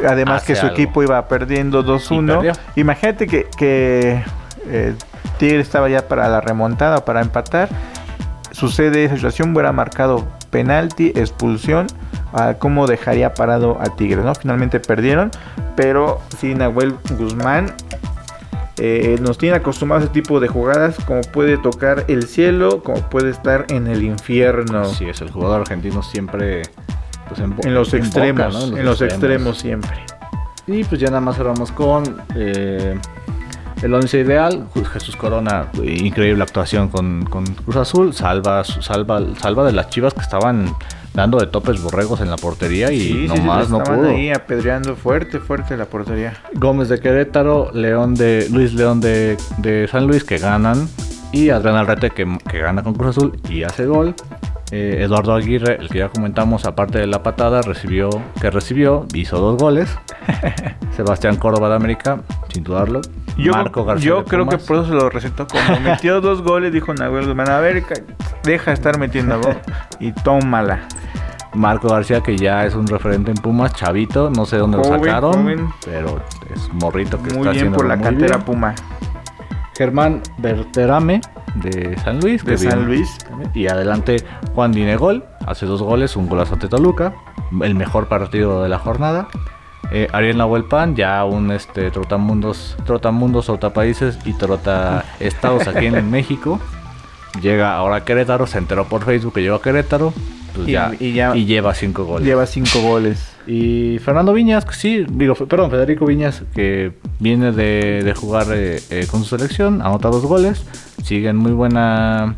Además 0.07 0.44
que 0.44 0.57
su 0.57 0.66
equipo 0.66 1.03
iba 1.03 1.27
perdiendo 1.29 1.85
2-1. 1.85 2.57
Imagínate 2.77 3.27
que, 3.27 3.47
que 3.57 4.23
eh, 4.66 4.94
Tigre 5.38 5.61
estaba 5.61 5.88
ya 5.88 6.09
para 6.09 6.29
la 6.29 6.40
remontada, 6.40 7.05
para 7.05 7.20
empatar. 7.20 7.68
Sucede 8.53 9.05
esa 9.05 9.16
situación, 9.16 9.53
hubiera 9.53 9.73
marcado 9.73 10.27
penalti, 10.51 11.12
expulsión. 11.14 11.87
¿Cómo 12.59 12.88
dejaría 12.88 13.33
parado 13.35 13.79
a 13.81 13.94
Tigre? 13.97 14.23
¿no? 14.23 14.35
Finalmente 14.35 14.81
perdieron, 14.81 15.31
pero 15.77 16.20
sin 16.38 16.59
Nahuel 16.59 16.97
Guzmán 17.16 17.73
eh, 18.77 19.18
nos 19.20 19.38
tiene 19.38 19.57
acostumbrados 19.57 20.03
a 20.03 20.05
ese 20.07 20.14
tipo 20.14 20.40
de 20.40 20.49
jugadas, 20.49 20.97
como 21.07 21.20
puede 21.20 21.59
tocar 21.59 22.05
el 22.09 22.25
cielo, 22.25 22.83
como 22.83 22.99
puede 23.09 23.31
estar 23.31 23.66
en 23.68 23.87
el 23.87 24.03
infierno. 24.03 24.85
Sí, 24.87 25.09
es 25.09 25.20
el 25.20 25.31
jugador 25.31 25.61
argentino 25.61 26.03
siempre 26.03 26.62
pues, 27.29 27.41
en, 27.41 27.75
los 27.75 27.95
extremos, 27.95 28.73
en 28.73 28.85
los, 28.85 29.01
extremos. 29.03 29.59
siempre. 29.59 30.05
Y 30.67 30.85
pues 30.85 31.01
ya 31.01 31.09
nada 31.09 31.21
más 31.21 31.37
cerramos 31.37 31.71
con 31.73 32.23
eh, 32.35 32.99
el 33.83 33.95
once 33.95 34.19
ideal. 34.19 34.67
Jesús 34.93 35.17
Corona, 35.17 35.69
increíble 35.83 36.43
actuación 36.43 36.89
con, 36.89 37.25
Cruz 37.25 37.77
Azul. 37.77 38.15
Salva, 38.15 38.65
salva, 38.65 39.21
salva 39.39 39.65
de 39.65 39.73
las 39.73 39.91
chivas 39.91 40.15
que 40.15 40.21
estaban 40.21 40.75
dando 41.13 41.39
de 41.39 41.47
topes 41.47 41.81
borregos 41.81 42.21
en 42.21 42.31
la 42.31 42.37
portería 42.37 42.91
y 42.93 43.29
nomás 43.29 43.71
no 43.71 43.83
pudo. 43.83 44.09
ahí 44.09 44.31
apedreando 44.31 44.97
fuerte, 44.97 45.39
fuerte 45.39 45.77
la 45.77 45.87
portería. 45.87 46.35
Gómez 46.55 46.89
de 46.89 46.99
Querétaro, 46.99 47.71
León 47.73 48.15
de 48.15 48.49
Luis 48.51 48.75
León 48.75 49.01
de, 49.01 49.37
San 49.91 50.07
Luis 50.07 50.25
que 50.25 50.39
ganan 50.39 50.89
y 51.33 51.51
Adrián 51.51 51.77
Alrete 51.77 52.11
que, 52.11 52.39
que 52.51 52.59
gana 52.59 52.83
con 52.83 52.95
Cruz 52.95 53.17
Azul 53.17 53.39
y 53.49 53.63
hace 53.63 53.87
gol. 53.87 54.15
Eh, 54.70 55.03
Eduardo 55.03 55.35
Aguirre, 55.35 55.77
el 55.81 55.88
que 55.88 55.98
ya 55.98 56.09
comentamos, 56.09 56.64
aparte 56.64 56.98
de 56.98 57.07
la 57.07 57.22
patada, 57.22 57.62
recibió, 57.62 58.11
que 58.40 58.50
recibió, 58.50 59.07
hizo 59.14 59.38
dos 59.38 59.57
goles. 59.61 59.96
Sebastián 60.96 61.37
Córdoba 61.37 61.68
de 61.68 61.77
América, 61.77 62.20
sin 62.53 62.64
dudarlo. 62.64 63.00
Yo, 63.37 63.53
Marco 63.53 63.85
García 63.85 64.09
yo 64.09 64.24
creo 64.24 64.48
que 64.48 64.59
por 64.59 64.77
eso 64.77 64.87
se 64.87 64.94
lo 64.94 65.11
recetó. 65.11 65.46
Como 65.46 65.81
metió 65.85 66.20
dos 66.20 66.42
goles, 66.42 66.72
dijo 66.72 66.94
Nahuel 66.94 67.27
Guzmán, 67.27 67.50
a 67.50 67.59
ver, 67.59 67.85
deja 68.44 68.70
de 68.70 68.74
estar 68.74 68.98
metiendo 68.98 69.40
gol 69.40 69.57
y 70.00 70.12
tómala. 70.12 70.81
Marco 71.55 71.88
García, 71.88 72.20
que 72.20 72.37
ya 72.37 72.64
es 72.66 72.74
un 72.74 72.87
referente 72.87 73.31
en 73.31 73.37
Pumas, 73.37 73.72
chavito, 73.74 74.29
no 74.31 74.44
sé 74.44 74.57
dónde 74.57 74.79
lo 74.79 74.85
sacaron, 74.85 75.72
pero 75.85 76.20
es 76.53 76.72
morrito 76.72 77.22
que 77.22 77.33
muy 77.33 77.46
está 77.46 77.53
bien 77.53 77.72
por 77.72 77.87
la 77.87 78.00
cantera 78.00 78.40
Puma. 78.40 78.74
Germán 79.77 80.23
Berterame, 80.39 81.21
de 81.57 81.97
San 81.99 82.21
Luis. 82.21 82.45
De 82.45 82.57
San 82.57 82.87
Luis. 82.87 83.19
Y 83.55 83.67
adelante 83.67 84.17
Juan 84.55 84.73
Dinegol, 84.73 85.25
hace 85.47 85.67
dos 85.67 85.83
goles, 85.83 86.17
un 86.17 86.29
golazo 86.29 86.55
ante 86.55 86.69
Toluca, 86.69 87.15
el 87.63 87.75
mejor 87.75 88.09
partido 88.09 88.63
de 88.63 88.69
la 88.69 88.79
jornada. 88.79 89.29
Eh, 89.93 90.09
Ariel 90.13 90.39
Nahuel 90.39 90.65
Pan, 90.65 90.97
ya 90.97 91.25
un 91.25 91.53
este, 91.53 91.91
trotamundos, 91.91 92.77
trotamundos, 92.85 93.51
países 93.75 94.19
y 94.25 94.33
trota 94.33 95.05
estados 95.21 95.69
aquí 95.69 95.87
en 95.87 96.11
México. 96.11 96.59
Llega 97.41 97.77
ahora 97.77 97.97
a 97.97 98.05
Querétaro, 98.05 98.47
se 98.47 98.59
enteró 98.59 98.87
por 98.87 99.05
Facebook 99.05 99.35
que 99.35 99.43
llegó 99.43 99.57
a 99.57 99.63
Querétaro. 99.63 100.13
Pues 100.55 100.69
y, 100.69 101.12
ya, 101.12 101.35
y 101.35 101.47
lleva 101.47 101.75
cinco 101.75 102.05
goles. 102.05 102.27
Lleva 102.27 102.47
cinco 102.47 102.81
goles. 102.81 103.35
Y 103.47 103.99
Fernando 103.99 104.33
Viñas, 104.33 104.64
sí, 104.73 105.05
digo, 105.09 105.35
perdón, 105.35 105.71
Federico 105.71 106.07
Viñas, 106.07 106.43
que 106.55 106.93
viene 107.19 107.53
de, 107.53 108.14
jugar 108.17 108.47
eh, 108.53 108.81
eh, 108.90 109.07
con 109.11 109.25
su 109.25 109.37
selección, 109.37 109.83
anota 109.83 110.09
dos 110.09 110.25
goles, 110.25 110.64
sigue 111.03 111.29
en 111.29 111.37
muy 111.37 111.53
buena 111.53 112.37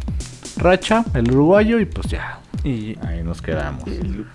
racha 0.57 1.05
el 1.15 1.31
uruguayo 1.31 1.79
y 1.79 1.85
pues 1.85 2.09
ya, 2.09 2.41
y 2.65 2.97
ahí 3.07 3.23
nos 3.23 3.43
quedamos. 3.43 3.85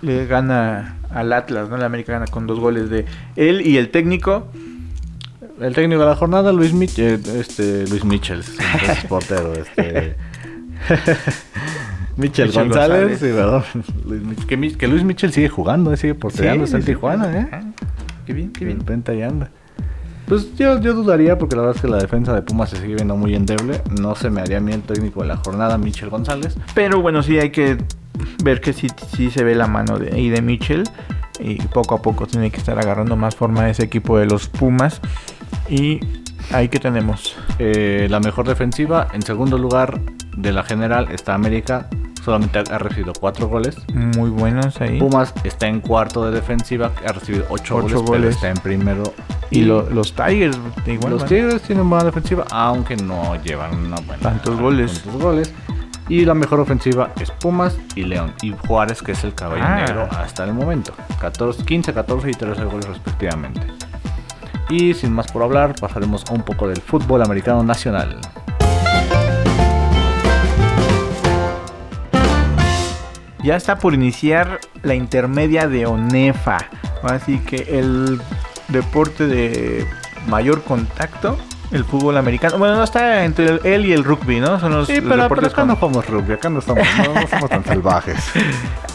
Le 0.01 0.25
gana 0.27 0.97
al 1.09 1.33
Atlas, 1.33 1.69
¿no? 1.69 1.77
La 1.77 1.87
América 1.87 2.13
gana 2.13 2.27
con 2.27 2.47
dos 2.47 2.59
goles 2.59 2.89
de 2.89 3.05
él 3.35 3.65
y 3.65 3.77
el 3.77 3.89
técnico. 3.89 4.47
El 5.59 5.75
técnico 5.75 6.01
de 6.01 6.07
la 6.07 6.15
jornada, 6.15 6.51
Luis 6.51 6.73
Mitchell, 6.73 7.21
este, 7.35 7.85
Luis 7.87 8.03
Mitchell, 8.03 8.43
portero, 9.09 9.53
este... 9.53 10.15
Michel, 12.17 12.51
González, 12.51 13.19
Sí, 13.19 14.75
que, 14.77 14.87
Luis 14.87 15.03
Michel 15.03 15.31
sigue 15.31 15.49
jugando, 15.49 15.93
eh, 15.93 15.97
sigue 15.97 16.15
porteando, 16.15 16.65
está 16.65 16.77
en 16.77 16.85
Tijuana, 16.85 17.39
¿eh? 17.39 17.49
Qué 18.25 18.33
bien, 18.33 18.51
qué 18.51 18.65
bien. 18.65 18.79
De 18.79 18.83
repente 18.83 19.11
ahí 19.11 19.21
anda. 19.21 19.49
Pues 20.27 20.55
yo, 20.55 20.79
yo 20.79 20.93
dudaría 20.93 21.37
porque 21.37 21.55
la 21.55 21.63
verdad 21.63 21.75
es 21.75 21.81
que 21.81 21.87
la 21.89 21.97
defensa 21.97 22.33
de 22.33 22.41
Pumas 22.41 22.69
se 22.69 22.77
sigue 22.77 22.95
viendo 22.95 23.17
muy 23.17 23.35
endeble. 23.35 23.81
No 23.99 24.15
se 24.15 24.29
me 24.29 24.41
haría 24.41 24.59
bien 24.59 24.81
técnico 24.81 25.21
de 25.21 25.27
la 25.27 25.37
jornada, 25.37 25.77
Michel 25.77 26.09
González. 26.09 26.55
Pero 26.73 27.01
bueno, 27.01 27.21
sí 27.21 27.37
hay 27.37 27.49
que 27.49 27.77
ver 28.43 28.61
que 28.61 28.71
sí, 28.71 28.87
sí 29.13 29.29
se 29.29 29.43
ve 29.43 29.55
la 29.55 29.67
mano 29.67 29.97
de, 29.97 30.17
y 30.17 30.29
de 30.29 30.41
Michel. 30.41 30.83
Y 31.39 31.55
poco 31.55 31.95
a 31.95 32.01
poco 32.01 32.27
tiene 32.27 32.51
que 32.51 32.57
estar 32.57 32.79
agarrando 32.79 33.15
más 33.15 33.35
forma 33.35 33.69
ese 33.69 33.83
equipo 33.83 34.17
de 34.19 34.25
los 34.27 34.47
Pumas. 34.47 35.01
Y 35.69 35.99
ahí 36.51 36.69
que 36.69 36.79
tenemos. 36.79 37.35
Eh, 37.59 38.07
la 38.09 38.19
mejor 38.19 38.47
defensiva. 38.47 39.09
En 39.13 39.23
segundo 39.23 39.57
lugar 39.57 39.99
de 40.37 40.53
la 40.53 40.63
general 40.63 41.09
está 41.11 41.33
América 41.33 41.89
solamente 42.23 42.59
ha 42.59 42.77
recibido 42.77 43.13
4 43.19 43.47
goles. 43.47 43.77
Muy 43.93 44.29
buenos 44.29 44.79
ahí. 44.81 44.99
Pumas 44.99 45.33
está 45.43 45.67
en 45.67 45.81
cuarto 45.81 46.25
de 46.25 46.31
defensiva, 46.31 46.91
ha 47.07 47.11
recibido 47.11 47.45
8 47.49 47.81
goles, 47.81 48.03
pero 48.09 48.29
está 48.29 48.49
en 48.49 48.57
primero 48.57 49.03
Y, 49.49 49.63
los 49.63 50.13
Tigers, 50.13 50.57
igual. 50.85 51.13
Los 51.13 51.25
Tigers 51.25 51.61
tienen 51.63 51.89
buena 51.89 52.05
defensiva, 52.05 52.45
aunque 52.51 52.95
no 52.95 53.41
llevan 53.43 53.75
una 53.75 53.97
buena. 53.97 54.21
Tantos 54.21 54.59
goles. 54.59 55.01
Tantos 55.01 55.21
goles. 55.21 55.53
Y 56.09 56.25
la 56.25 56.33
mejor 56.33 56.59
ofensiva 56.59 57.11
es 57.21 57.31
Pumas 57.31 57.77
y 57.95 58.03
León. 58.03 58.33
Y 58.41 58.53
Juárez, 58.67 59.01
que 59.01 59.13
es 59.13 59.23
el 59.23 59.33
caballo 59.33 59.63
ah. 59.65 59.75
negro 59.77 60.09
hasta 60.11 60.43
el 60.43 60.53
momento. 60.53 60.93
14, 61.19 61.63
15, 61.63 61.93
14 61.93 62.29
y 62.29 62.33
13 62.33 62.65
goles 62.65 62.85
respectivamente. 62.85 63.61
Y 64.69 64.93
sin 64.93 65.13
más 65.13 65.31
por 65.31 65.43
hablar, 65.43 65.75
pasaremos 65.79 66.23
a 66.29 66.33
un 66.33 66.43
poco 66.43 66.67
del 66.67 66.81
fútbol 66.81 67.21
americano 67.21 67.63
nacional. 67.63 68.19
Ya 73.43 73.55
está 73.55 73.77
por 73.77 73.93
iniciar 73.93 74.59
la 74.83 74.95
intermedia 74.95 75.67
de 75.67 75.85
ONEFA. 75.85 76.57
Así 77.03 77.39
que 77.39 77.79
el 77.79 78.21
deporte 78.69 79.27
de 79.27 79.87
mayor 80.27 80.63
contacto 80.63 81.37
el 81.71 81.85
fútbol 81.85 82.17
americano. 82.17 82.57
Bueno, 82.57 82.75
no 82.75 82.83
está 82.83 83.23
entre 83.23 83.59
él 83.63 83.85
y 83.85 83.93
el 83.93 84.03
rugby, 84.03 84.39
¿no? 84.39 84.59
Son 84.59 84.71
los, 84.73 84.87
sí, 84.87 84.99
pero, 85.01 85.23
acá 85.23 85.65
no 85.65 85.75
jugamos 85.75 86.07
rugby, 86.07 86.33
acá 86.33 86.49
no, 86.49 86.59
estamos, 86.59 86.83
no, 86.97 87.27
somos 87.27 87.49
tan 87.49 87.63
salvajes. 87.65 88.17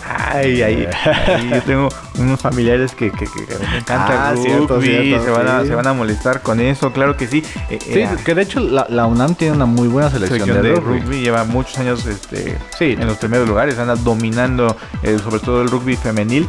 Ay, 0.09 0.63
ahí, 0.63 0.89
yo 1.51 1.63
tengo 1.63 1.89
unos 2.19 2.41
familiares 2.41 2.95
que, 2.95 3.11
que, 3.11 3.25
que 3.25 3.41
me 3.71 3.79
encanta 3.79 4.33
el 4.33 4.39
ah, 4.39 4.67
rugby, 4.69 5.17
se, 5.19 5.31
van 5.31 5.49
a, 5.49 5.65
se 5.65 5.75
van 5.75 5.87
a 5.87 5.93
molestar 5.93 6.43
con 6.43 6.61
eso, 6.61 6.93
claro 6.93 7.17
que 7.17 7.27
sí. 7.27 7.43
Eh, 7.71 7.79
sí, 7.81 8.01
eh, 8.01 8.09
que 8.25 8.35
de 8.35 8.43
hecho 8.43 8.61
la, 8.61 9.07
UNAM 9.07 9.35
tiene 9.35 9.55
una 9.55 9.67
muy 9.67 9.89
buena 9.89 10.11
selección, 10.11 10.63
de, 10.63 10.75
rugby. 10.75 11.21
Lleva 11.21 11.45
muchos 11.45 11.79
años 11.79 12.07
este, 12.07 12.57
sí. 12.79 12.97
en 12.99 13.07
los 13.07 13.19
primeros 13.19 13.49
lugares, 13.49 13.79
anda 13.79 13.97
dominando 13.97 14.77
eh, 15.03 15.19
sobre 15.19 15.41
todo 15.41 15.63
el 15.63 15.69
rugby 15.69 15.97
femenil. 15.97 16.49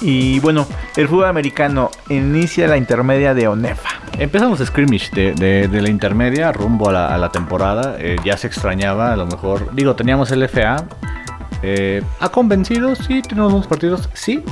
Y 0.00 0.38
bueno, 0.40 0.66
el 0.96 1.08
fútbol 1.08 1.26
americano 1.26 1.90
inicia 2.08 2.68
la 2.68 2.76
intermedia 2.76 3.34
de 3.34 3.48
ONEFA. 3.48 3.88
Empezamos 4.18 4.60
scrimmage 4.60 5.10
de, 5.34 5.68
la 5.68 5.88
intermedia 5.88 6.52
rumbo 6.52 6.90
a 6.90 7.16
la, 7.16 7.28
temporada. 7.30 7.96
Eh, 7.98 8.16
ya 8.24 8.36
se 8.36 8.46
extrañaba, 8.46 9.12
a 9.12 9.16
lo 9.16 9.26
mejor. 9.26 9.74
Digo, 9.74 9.96
teníamos 9.96 10.30
el 10.30 10.48
FA. 10.48 10.84
Eh, 11.62 12.02
¿Ha 12.20 12.28
convencido? 12.30 12.94
Sí, 12.94 13.22
tenemos 13.22 13.52
unos 13.52 13.66
partidos. 13.66 14.08
Sí. 14.14 14.42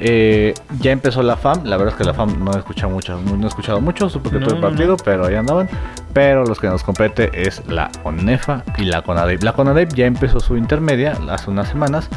Eh, 0.00 0.54
ya 0.80 0.92
empezó 0.92 1.22
la 1.22 1.36
FAM. 1.36 1.64
La 1.64 1.76
verdad 1.76 1.94
es 1.94 1.98
que 1.98 2.04
la 2.04 2.14
FAM 2.14 2.44
no 2.44 2.52
he 2.52 2.58
escuchado 2.58 2.90
mucho, 2.90 3.20
no 3.20 3.44
he 3.44 3.48
escuchado 3.48 3.80
mucho, 3.80 4.08
supe 4.10 4.30
que 4.30 4.38
todo 4.38 4.56
el 4.56 4.60
partido, 4.60 4.96
pero 4.96 5.26
ahí 5.26 5.34
andaban. 5.34 5.68
Pero 6.12 6.44
los 6.44 6.60
que 6.60 6.68
nos 6.68 6.82
compete 6.82 7.30
es 7.34 7.62
la 7.68 7.90
ONEFA 8.04 8.64
y 8.78 8.84
la 8.84 9.02
CONADEP. 9.02 9.42
La 9.42 9.52
CONADEP 9.52 9.94
ya 9.94 10.06
empezó 10.06 10.40
su 10.40 10.56
intermedia 10.56 11.18
hace 11.30 11.50
unas 11.50 11.68
semanas. 11.68 12.08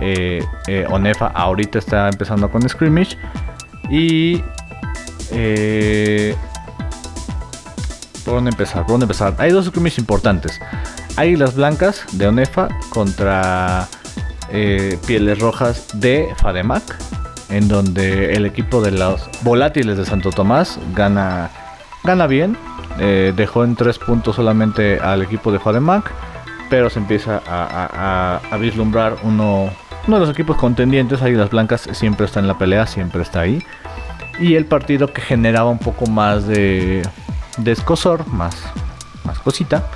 Eh, 0.00 0.44
eh, 0.66 0.86
Onefa 0.90 1.28
ahorita 1.28 1.78
está 1.78 2.08
empezando 2.08 2.50
con 2.50 2.68
Scrimmage. 2.68 3.16
Y... 3.90 4.42
Eh, 5.30 6.34
¿Por 8.24 8.34
dónde 8.34 8.50
empezar? 8.50 8.82
¿Por 8.82 8.92
dónde 8.92 9.04
empezar? 9.04 9.34
Hay 9.38 9.50
dos 9.50 9.66
Scrimmage 9.66 10.00
importantes. 10.00 10.60
Águilas 11.16 11.54
Blancas 11.54 12.04
de 12.12 12.28
Onefa 12.28 12.68
contra 12.90 13.88
Pieles 15.06 15.38
Rojas 15.38 15.88
de 15.94 16.28
Fademac. 16.36 16.82
En 17.50 17.68
donde 17.68 18.34
el 18.34 18.46
equipo 18.46 18.80
de 18.80 18.90
los 18.90 19.28
volátiles 19.42 19.96
de 19.96 20.04
Santo 20.04 20.30
Tomás 20.30 20.78
gana, 20.94 21.50
gana 22.02 22.26
bien. 22.26 22.56
dejó 22.98 23.64
en 23.64 23.76
tres 23.76 23.98
puntos 23.98 24.36
solamente 24.36 24.98
al 24.98 25.22
equipo 25.22 25.52
de 25.52 25.58
Fademac 25.58 26.10
pero 26.68 26.90
se 26.90 26.98
empieza 26.98 27.40
a, 27.46 28.56
vislumbrar 28.58 29.16
uno, 29.22 29.70
uno 30.08 30.16
de 30.16 30.20
los 30.20 30.28
equipos 30.28 30.56
contendientes, 30.56 31.22
Águilas 31.22 31.50
Blancas, 31.50 31.88
siempre 31.92 32.26
está 32.26 32.40
en 32.40 32.48
la 32.48 32.58
pelea, 32.58 32.86
siempre 32.86 33.22
está 33.22 33.40
ahí. 33.40 33.62
Y 34.40 34.54
el 34.54 34.66
partido 34.66 35.12
que 35.12 35.20
generaba 35.20 35.70
un 35.70 35.78
poco 35.78 36.06
más 36.06 36.46
de, 36.46 37.02
de 37.58 37.72
escosor, 37.72 38.26
más, 38.26 38.56
más 39.24 39.38
cosita, 39.38 39.88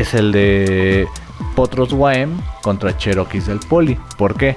es 0.00 0.12
el 0.12 0.32
de 0.32 1.06
Potros 1.54 1.90
YM 1.90 2.40
contra 2.62 2.96
Cherokees 2.96 3.46
del 3.46 3.60
Poli. 3.60 3.96
¿Por 4.18 4.36
qué? 4.36 4.56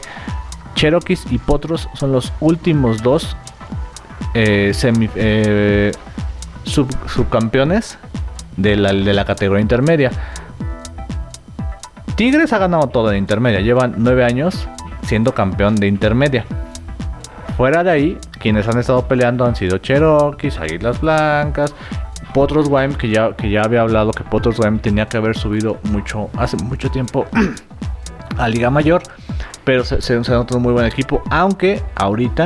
Cherokees 0.75 1.31
y 1.31 1.37
Potros 1.37 1.87
son 1.93 2.11
los 2.11 2.33
últimos 2.39 3.03
dos 3.03 3.37
eh, 4.33 4.71
eh, 5.15 5.91
subcampeones 7.05 7.97
de 8.55 8.75
la, 8.75 8.93
de 8.93 9.13
la 9.13 9.25
categoría 9.25 9.61
intermedia. 9.61 10.11
Tigres 12.15 12.51
ha 12.51 12.57
ganado 12.57 12.87
todo 12.87 13.11
en 13.11 13.19
intermedia. 13.19 13.59
Llevan 13.59 13.93
nueve 13.97 14.23
años 14.25 14.67
siendo 15.03 15.33
campeón 15.35 15.75
de 15.75 15.87
intermedia. 15.87 16.45
Fuera 17.57 17.83
de 17.83 17.91
ahí, 17.91 18.17
quienes 18.39 18.67
han 18.67 18.79
estado 18.79 19.07
peleando 19.07 19.45
han 19.45 19.55
sido 19.55 19.77
Cherokees, 19.77 20.59
Águilas 20.59 20.99
Blancas, 21.01 21.75
Potros 22.37 22.67
Wime, 22.67 22.95
que 22.95 23.09
ya, 23.09 23.35
que 23.35 23.49
ya 23.49 23.63
había 23.63 23.81
hablado 23.81 24.11
que 24.11 24.23
Potros 24.23 24.59
Wime 24.59 24.77
tenía 24.77 25.07
que 25.07 25.17
haber 25.17 25.35
subido 25.35 25.79
mucho, 25.85 26.29
hace 26.37 26.55
mucho 26.57 26.91
tiempo 26.91 27.25
a 28.37 28.47
Liga 28.47 28.69
Mayor. 28.69 29.01
Pero 29.63 29.83
se, 29.83 30.03
se, 30.03 30.23
se 30.23 30.37
un 30.37 30.61
muy 30.61 30.71
buen 30.71 30.85
equipo, 30.85 31.23
aunque 31.31 31.81
ahorita 31.95 32.45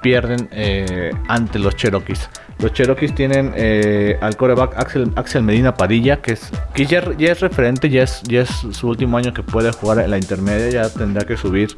pierden 0.00 0.48
eh, 0.50 1.10
ante 1.28 1.58
los 1.58 1.76
Cherokees. 1.76 2.30
Los 2.58 2.72
Cherokees 2.72 3.14
tienen 3.14 3.52
eh, 3.54 4.16
al 4.22 4.34
coreback 4.34 4.78
Axel, 4.78 5.12
Axel, 5.14 5.42
Medina 5.42 5.74
Padilla, 5.74 6.22
que, 6.22 6.32
es, 6.32 6.50
que 6.72 6.86
ya, 6.86 7.00
es 7.18 7.40
referente, 7.40 7.90
ya 7.90 8.04
es, 8.04 8.22
ya 8.22 8.40
es 8.40 8.48
su 8.48 8.88
último 8.88 9.18
año 9.18 9.34
que 9.34 9.42
puede 9.42 9.72
jugar 9.72 9.98
en 9.98 10.10
la 10.10 10.16
intermedia, 10.16 10.70
ya 10.70 10.88
tendrá 10.88 11.26
que 11.26 11.36
subir 11.36 11.76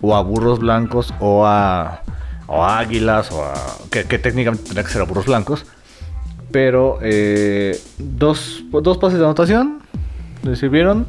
o 0.00 0.16
a 0.16 0.22
burros 0.22 0.60
blancos 0.60 1.12
o 1.20 1.44
a, 1.44 2.00
o 2.46 2.64
águilas, 2.64 3.30
o 3.32 3.44
a, 3.44 3.52
que, 3.90 4.02
técnicamente 4.18 4.64
tendrá 4.64 4.82
que 4.82 4.88
ser 4.88 5.02
a 5.02 5.04
burros 5.04 5.26
blancos. 5.26 5.66
Pero 6.56 6.98
eh, 7.02 7.78
dos, 7.98 8.64
dos 8.72 8.96
pases 8.96 9.18
de 9.18 9.26
anotación 9.26 9.80
le 10.42 10.56
sirvieron 10.56 11.06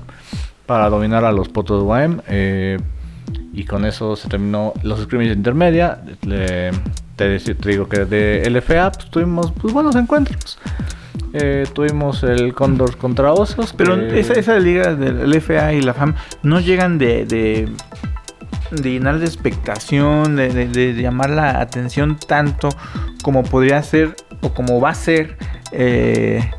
para 0.66 0.90
dominar 0.90 1.24
a 1.24 1.32
los 1.32 1.48
Potos 1.48 1.88
de 1.88 2.18
eh, 2.28 2.78
y 3.54 3.64
con 3.64 3.86
eso 3.86 4.18
se 4.18 4.28
terminó 4.28 4.74
los 4.84 5.00
scrimmages 5.04 5.32
de 5.32 5.38
intermedia. 5.38 6.02
te, 7.16 7.40
digo 7.66 7.88
que 7.88 8.04
de 8.04 8.50
LFA 8.50 8.92
pues, 8.92 9.10
tuvimos 9.10 9.54
pues, 9.54 9.74
buenos 9.74 9.96
encuentros. 9.96 10.60
Eh, 11.32 11.66
tuvimos 11.72 12.24
el 12.24 12.54
Condor 12.54 12.98
contra 12.98 13.32
Osos. 13.32 13.72
Pero 13.72 13.96
esa, 13.96 14.34
esa, 14.34 14.60
liga 14.60 14.96
del 14.96 15.32
LFA 15.32 15.76
y 15.76 15.82
la 15.82 15.94
FAM 15.94 16.16
no 16.44 16.60
llegan 16.60 16.98
de, 16.98 17.26
de, 17.26 17.70
llenar 18.72 19.20
de 19.20 19.26
expectación, 19.26 20.36
de, 20.36 20.94
llamar 20.94 21.30
la 21.30 21.62
atención 21.62 22.18
tanto 22.18 22.70
como 23.24 23.44
podría 23.44 23.82
ser 23.84 24.16
o 24.42 24.54
como 24.54 24.80
va 24.80 24.92
a 24.92 24.96
ser 24.96 25.38
eh, 25.72 26.50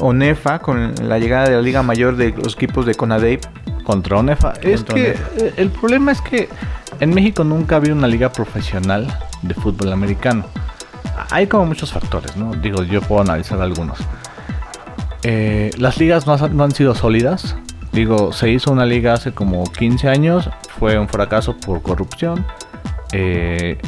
ONEFA 0.00 0.60
con 0.60 0.94
la 1.08 1.18
llegada 1.18 1.48
de 1.48 1.56
la 1.56 1.62
Liga 1.62 1.82
Mayor 1.82 2.16
de 2.16 2.30
los 2.30 2.54
equipos 2.54 2.86
de 2.86 2.94
CONADEIP 2.94 3.42
contra 3.84 4.18
Onefa. 4.18 4.54
es 4.62 4.84
que 4.84 5.10
eh, 5.10 5.54
el 5.56 5.70
problema 5.70 6.12
es 6.12 6.20
que 6.20 6.48
en 7.00 7.10
México 7.10 7.44
nunca 7.44 7.74
ha 7.74 7.78
habido 7.78 7.94
una 7.94 8.06
liga 8.06 8.32
profesional 8.32 9.06
de 9.42 9.54
fútbol 9.54 9.92
americano. 9.92 10.44
Hay 11.30 11.46
como 11.46 11.66
muchos 11.66 11.92
factores, 11.92 12.36
¿no? 12.36 12.54
Digo, 12.54 12.82
yo 12.84 13.00
puedo 13.02 13.22
analizar 13.22 13.60
algunos. 13.60 13.98
Eh, 15.22 15.70
las 15.78 15.98
ligas 15.98 16.26
no, 16.26 16.34
han 16.64 16.72
sido 16.72 16.94
sólidas. 16.94 17.56
Digo, 17.92 18.32
se 18.32 18.50
hizo 18.50 18.72
una 18.72 18.86
liga 18.86 19.14
hace 19.14 19.32
como 19.32 19.64
15 19.64 20.08
años, 20.08 20.48
fue 20.82 20.98
un 20.98 21.06
fracaso 21.06 21.56
por 21.56 21.80
corrupción. 21.80 22.44
Eh, 23.12 23.78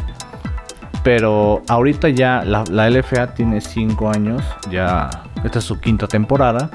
pero 1.03 1.61
ahorita 1.67 2.09
ya 2.11 2.45
la, 2.45 2.63
LFA 2.89 3.35
tiene 3.35 3.61
5 3.61 4.11
años, 4.11 4.45
ya 4.71 5.11
esta 5.43 5.59
es 5.59 5.65
su 5.65 5.81
quinta 5.81 6.07
temporada 6.07 6.71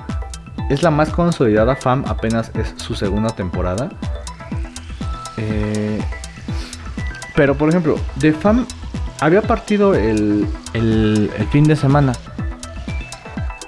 es 0.70 0.84
la 0.84 0.92
más 0.92 1.10
consolidada 1.10 1.74
FAM, 1.78 2.04
apenas 2.06 2.52
es 2.54 2.74
su 2.76 2.96
segunda 2.96 3.30
temporada. 3.30 3.90
Eh, 5.38 6.02
pero 7.38 7.56
por 7.56 7.70
ejemplo, 7.70 7.96
de 8.16 8.34
FAM 8.34 8.68
había 9.22 9.42
partido 9.42 9.96
el, 9.96 10.46
el, 10.74 11.32
fin 11.50 11.64
de 11.64 11.78
semana. 11.78 12.12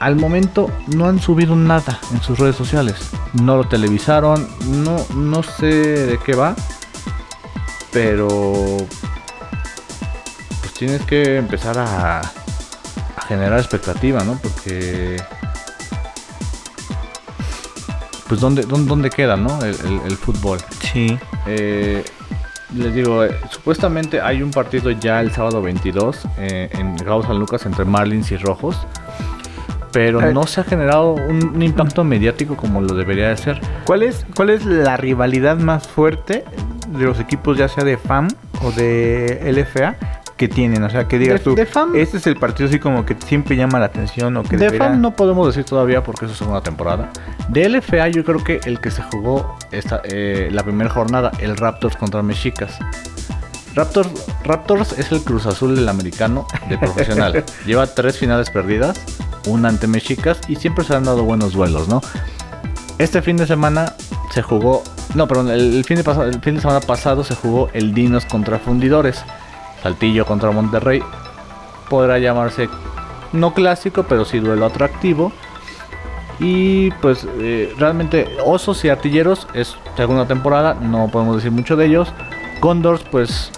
Al 0.01 0.15
momento 0.15 0.71
no 0.87 1.07
han 1.07 1.19
subido 1.19 1.55
nada 1.55 1.99
en 2.11 2.21
sus 2.23 2.39
redes 2.39 2.55
sociales. 2.55 3.11
No 3.33 3.55
lo 3.55 3.65
televisaron. 3.65 4.47
No, 4.83 4.97
no 5.15 5.43
sé 5.43 5.67
de 5.67 6.17
qué 6.17 6.33
va. 6.33 6.55
Pero 7.93 8.27
pues 10.59 10.73
tienes 10.73 11.03
que 11.03 11.37
empezar 11.37 11.77
a, 11.77 12.19
a 12.19 13.21
generar 13.27 13.59
expectativa, 13.59 14.23
¿no? 14.23 14.39
Porque 14.41 15.17
pues 18.27 18.41
dónde, 18.41 18.63
dónde, 18.63 19.11
queda, 19.11 19.35
¿no? 19.37 19.59
El, 19.61 20.17
fútbol. 20.17 20.57
Sí. 20.91 21.19
Eh, 21.45 22.03
les 22.73 22.95
digo, 22.95 23.25
eh, 23.25 23.37
supuestamente 23.51 24.21
hay 24.21 24.41
un 24.41 24.49
partido 24.49 24.89
ya 24.89 25.19
el 25.19 25.31
sábado 25.31 25.61
22 25.61 26.27
eh, 26.37 26.69
en 26.71 26.95
Gauss 26.95 27.27
San 27.27 27.37
Lucas 27.37 27.65
entre 27.65 27.85
Marlins 27.85 28.31
y 28.31 28.37
Rojos. 28.37 28.87
Pero 29.91 30.31
no 30.31 30.47
se 30.47 30.61
ha 30.61 30.63
generado 30.63 31.13
un, 31.13 31.61
impacto 31.61 32.03
mediático 32.03 32.55
como 32.55 32.81
lo 32.81 32.93
debería 32.95 33.29
de 33.29 33.37
ser. 33.37 33.61
¿Cuál 33.85 34.03
es, 34.03 34.25
¿Cuál 34.35 34.49
es 34.49 34.65
la 34.65 34.97
rivalidad 34.97 35.57
más 35.57 35.87
fuerte 35.87 36.45
de 36.87 37.05
los 37.05 37.19
equipos, 37.19 37.57
ya 37.57 37.67
sea 37.67 37.83
de 37.83 37.97
FAM 37.97 38.27
o 38.63 38.71
de 38.71 39.41
LFA, 39.51 39.95
que 40.41 40.47
tienen. 40.47 40.83
O 40.83 40.89
sea, 40.89 41.07
que 41.07 41.19
digas 41.19 41.41
tú, 41.41 41.55
este 41.93 42.17
es 42.17 42.25
el 42.25 42.35
partido 42.35 42.67
así 42.67 42.79
como 42.79 43.05
que 43.05 43.15
siempre 43.25 43.55
llama 43.55 43.77
la 43.79 43.85
atención 43.85 44.35
o 44.37 44.43
que 44.43 44.57
De 44.57 44.71
FAM 44.71 44.99
no 44.99 45.15
podemos 45.15 45.45
decir 45.45 45.63
todavía 45.63 46.03
porque 46.03 46.25
es 46.25 46.31
su 46.31 46.37
segunda 46.37 46.61
temporada. 46.61 47.11
De 47.49 47.69
LFA 47.69 48.07
yo 48.07 48.23
creo 48.23 48.43
que 48.43 48.59
el 48.65 48.79
que 48.79 48.89
se 48.89 49.03
jugó 49.03 49.55
esta, 49.71 50.01
eh, 50.03 50.49
la 50.51 50.63
primera 50.63 50.89
jornada, 50.89 51.31
el 51.39 51.57
Raptors 51.57 51.95
contra 51.95 52.23
Mexicas. 52.23 52.79
Raptors, 53.75 54.09
Raptors 54.43 54.93
es 54.99 55.11
el 55.11 55.21
Cruz 55.21 55.45
Azul 55.45 55.75
del 55.75 55.87
americano 55.87 56.45
de 56.69 56.77
profesional. 56.77 57.45
Lleva 57.65 57.87
tres 57.87 58.17
finales 58.17 58.49
perdidas, 58.49 58.99
una 59.47 59.69
ante 59.69 59.87
Mexicas 59.87 60.39
y 60.47 60.57
siempre 60.57 60.83
se 60.83 60.95
han 60.95 61.05
dado 61.05 61.23
buenos 61.23 61.53
duelos, 61.53 61.87
¿no? 61.87 62.01
Este 62.97 63.21
fin 63.21 63.37
de 63.37 63.47
semana 63.47 63.93
se 64.31 64.41
jugó, 64.41 64.83
no, 65.15 65.27
perdón, 65.27 65.49
el 65.49 65.83
fin 65.85 66.01
de, 66.01 66.11
el 66.25 66.41
fin 66.41 66.55
de 66.55 66.61
semana 66.61 66.81
pasado 66.81 67.23
se 67.23 67.35
jugó 67.35 67.69
el 67.73 67.93
Dinos 67.93 68.25
contra 68.25 68.59
Fundidores. 68.59 69.23
Saltillo 69.81 70.25
contra 70.25 70.51
Monterrey. 70.51 71.01
Podrá 71.89 72.19
llamarse 72.19 72.69
no 73.33 73.53
clásico, 73.53 74.03
pero 74.03 74.25
sí 74.25 74.39
duelo 74.39 74.65
atractivo. 74.65 75.31
Y 76.39 76.91
pues 77.01 77.27
eh, 77.39 77.73
realmente 77.77 78.27
Osos 78.45 78.83
y 78.83 78.89
Artilleros 78.89 79.47
es 79.53 79.75
segunda 79.95 80.25
temporada, 80.25 80.73
no 80.73 81.09
podemos 81.09 81.37
decir 81.37 81.51
mucho 81.51 81.75
de 81.75 81.85
ellos. 81.85 82.11
Condors, 82.59 83.03
pues 83.11 83.51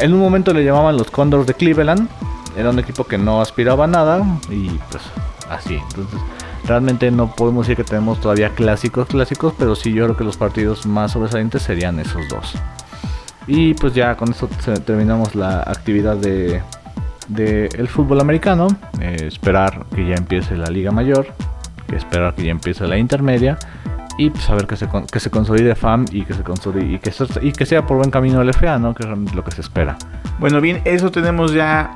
en 0.00 0.12
un 0.12 0.20
momento 0.20 0.52
le 0.52 0.64
llamaban 0.64 0.96
los 0.96 1.10
Condors 1.10 1.46
de 1.46 1.54
Cleveland. 1.54 2.08
Era 2.56 2.70
un 2.70 2.78
equipo 2.78 3.04
que 3.04 3.18
no 3.18 3.40
aspiraba 3.40 3.84
a 3.84 3.86
nada 3.86 4.24
y 4.50 4.68
pues 4.90 5.02
así. 5.48 5.74
Entonces 5.76 6.20
realmente 6.64 7.10
no 7.10 7.34
podemos 7.34 7.66
decir 7.66 7.82
que 7.82 7.88
tenemos 7.88 8.20
todavía 8.20 8.50
clásicos 8.50 9.06
clásicos, 9.08 9.54
pero 9.58 9.74
sí 9.74 9.92
yo 9.92 10.04
creo 10.04 10.16
que 10.16 10.24
los 10.24 10.36
partidos 10.36 10.86
más 10.86 11.12
sobresalientes 11.12 11.62
serían 11.62 11.98
esos 12.00 12.28
dos. 12.28 12.54
Y 13.46 13.74
pues 13.74 13.94
ya 13.94 14.14
con 14.16 14.30
esto 14.30 14.48
terminamos 14.84 15.34
la 15.34 15.60
actividad 15.60 16.16
de, 16.16 16.62
el 17.36 17.88
fútbol 17.88 18.20
americano. 18.20 18.68
Eh, 19.00 19.16
esperar 19.26 19.86
que 19.94 20.06
ya 20.06 20.14
empiece 20.14 20.56
la 20.56 20.66
liga 20.66 20.90
mayor, 20.90 21.28
esperar 21.92 22.34
que 22.34 22.44
ya 22.44 22.50
empiece 22.50 22.86
la 22.86 22.98
intermedia 22.98 23.58
y 24.18 24.30
pues 24.30 24.50
a 24.50 24.54
ver 24.54 24.66
que 24.66 24.76
se, 24.76 24.88
que 25.10 25.20
se 25.20 25.30
consolide 25.30 25.74
FAM 25.74 26.04
y 26.10 26.24
que 26.24 26.34
se 26.34 26.42
consolide 26.42 26.92
y 26.92 26.98
que, 26.98 27.12
y 27.40 27.52
que 27.52 27.64
sea 27.64 27.86
por 27.86 27.96
buen 27.96 28.10
camino 28.10 28.42
el 28.42 28.52
FA, 28.52 28.78
¿no? 28.78 28.94
Que 28.94 29.04
es 29.04 29.34
lo 29.34 29.44
que 29.44 29.52
se 29.52 29.62
espera. 29.62 29.96
Bueno, 30.38 30.60
bien, 30.60 30.82
eso 30.84 31.10
tenemos 31.10 31.54
ya 31.54 31.94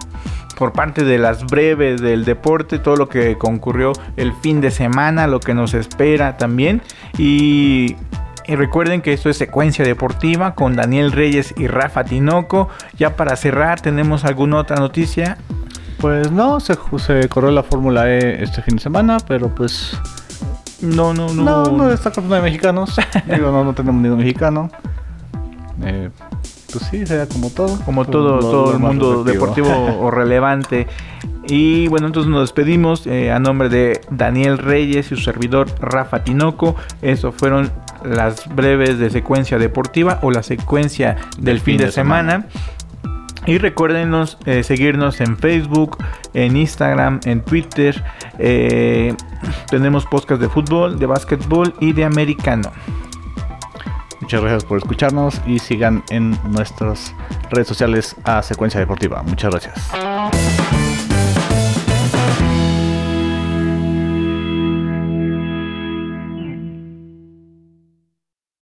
por 0.56 0.72
parte 0.72 1.04
de 1.04 1.18
las 1.18 1.44
breves 1.44 2.00
del 2.00 2.24
deporte, 2.24 2.78
todo 2.78 2.96
lo 2.96 3.08
que 3.08 3.36
concurrió 3.36 3.92
el 4.16 4.32
fin 4.32 4.60
de 4.60 4.70
semana, 4.70 5.26
lo 5.26 5.40
que 5.40 5.52
nos 5.52 5.74
espera 5.74 6.36
también 6.36 6.80
y 7.18 7.96
y 8.46 8.56
recuerden 8.56 9.02
que 9.02 9.12
esto 9.12 9.30
es 9.30 9.36
secuencia 9.36 9.84
deportiva 9.84 10.54
con 10.54 10.74
Daniel 10.74 11.12
Reyes 11.12 11.54
y 11.56 11.68
Rafa 11.68 12.04
Tinoco. 12.04 12.68
Ya 12.98 13.16
para 13.16 13.36
cerrar, 13.36 13.80
¿tenemos 13.80 14.24
alguna 14.24 14.58
otra 14.58 14.76
noticia? 14.76 15.38
Pues 15.98 16.32
no, 16.32 16.58
se, 16.58 16.74
se 16.98 17.28
corrió 17.28 17.52
la 17.52 17.62
Fórmula 17.62 18.10
E 18.10 18.42
este 18.42 18.62
fin 18.62 18.76
de 18.76 18.82
semana, 18.82 19.18
pero 19.26 19.48
pues... 19.54 19.96
No, 20.82 21.14
no, 21.14 21.32
no. 21.32 21.42
No, 21.42 21.64
no 21.64 21.88
destacamos 21.88 22.30
de 22.30 22.42
mexicanos. 22.42 22.96
Digo, 23.26 23.50
no, 23.50 23.64
no 23.64 23.72
tenemos 23.72 24.02
ningún 24.02 24.18
mexicano. 24.18 24.70
Eh, 25.84 26.10
pues 26.72 26.84
sí, 26.90 27.06
sería 27.06 27.26
como 27.26 27.50
todo. 27.50 27.78
Como 27.84 28.04
todo, 28.04 28.38
todo 28.40 28.72
el 28.72 28.78
mundo 28.78 29.24
deportivo 29.24 29.70
o 30.00 30.10
relevante. 30.10 30.86
Y 31.46 31.88
bueno, 31.88 32.06
entonces 32.06 32.30
nos 32.30 32.40
despedimos 32.40 33.06
eh, 33.06 33.30
a 33.30 33.38
nombre 33.38 33.68
de 33.68 34.00
Daniel 34.10 34.58
Reyes 34.58 35.06
y 35.12 35.16
su 35.16 35.22
servidor 35.22 35.68
Rafa 35.80 36.24
Tinoco. 36.24 36.76
Eso 37.00 37.32
fueron 37.32 37.70
las 38.04 38.52
breves 38.54 38.98
de 38.98 39.10
secuencia 39.10 39.58
deportiva 39.58 40.18
o 40.22 40.30
la 40.30 40.42
secuencia 40.42 41.16
del, 41.38 41.60
fin, 41.60 41.76
de, 41.76 41.92
semana. 41.92 42.46
Y 43.46 43.58
recuérdenos 43.58 44.38
eh, 44.46 44.62
seguirnos 44.62 45.20
en 45.20 45.36
Facebook, 45.36 45.98
en 46.32 46.56
Instagram, 46.56 47.20
en 47.24 47.42
Twitter. 47.42 48.02
Eh, 48.38 49.14
tenemos 49.68 50.06
podcast 50.06 50.40
de 50.40 50.48
fútbol, 50.48 50.98
de 50.98 51.06
básquetbol 51.06 51.74
y 51.80 51.92
de 51.92 52.04
americano. 52.04 52.70
Muchas 54.20 54.40
gracias 54.40 54.64
por 54.64 54.78
escucharnos 54.78 55.40
y 55.46 55.58
sigan 55.58 56.04
en 56.10 56.38
nuestras 56.50 57.14
redes 57.50 57.66
sociales 57.66 58.14
a 58.24 58.42
Secuencia 58.42 58.78
Deportiva. 58.78 59.22
Muchas 59.24 59.50
gracias. 59.50 60.81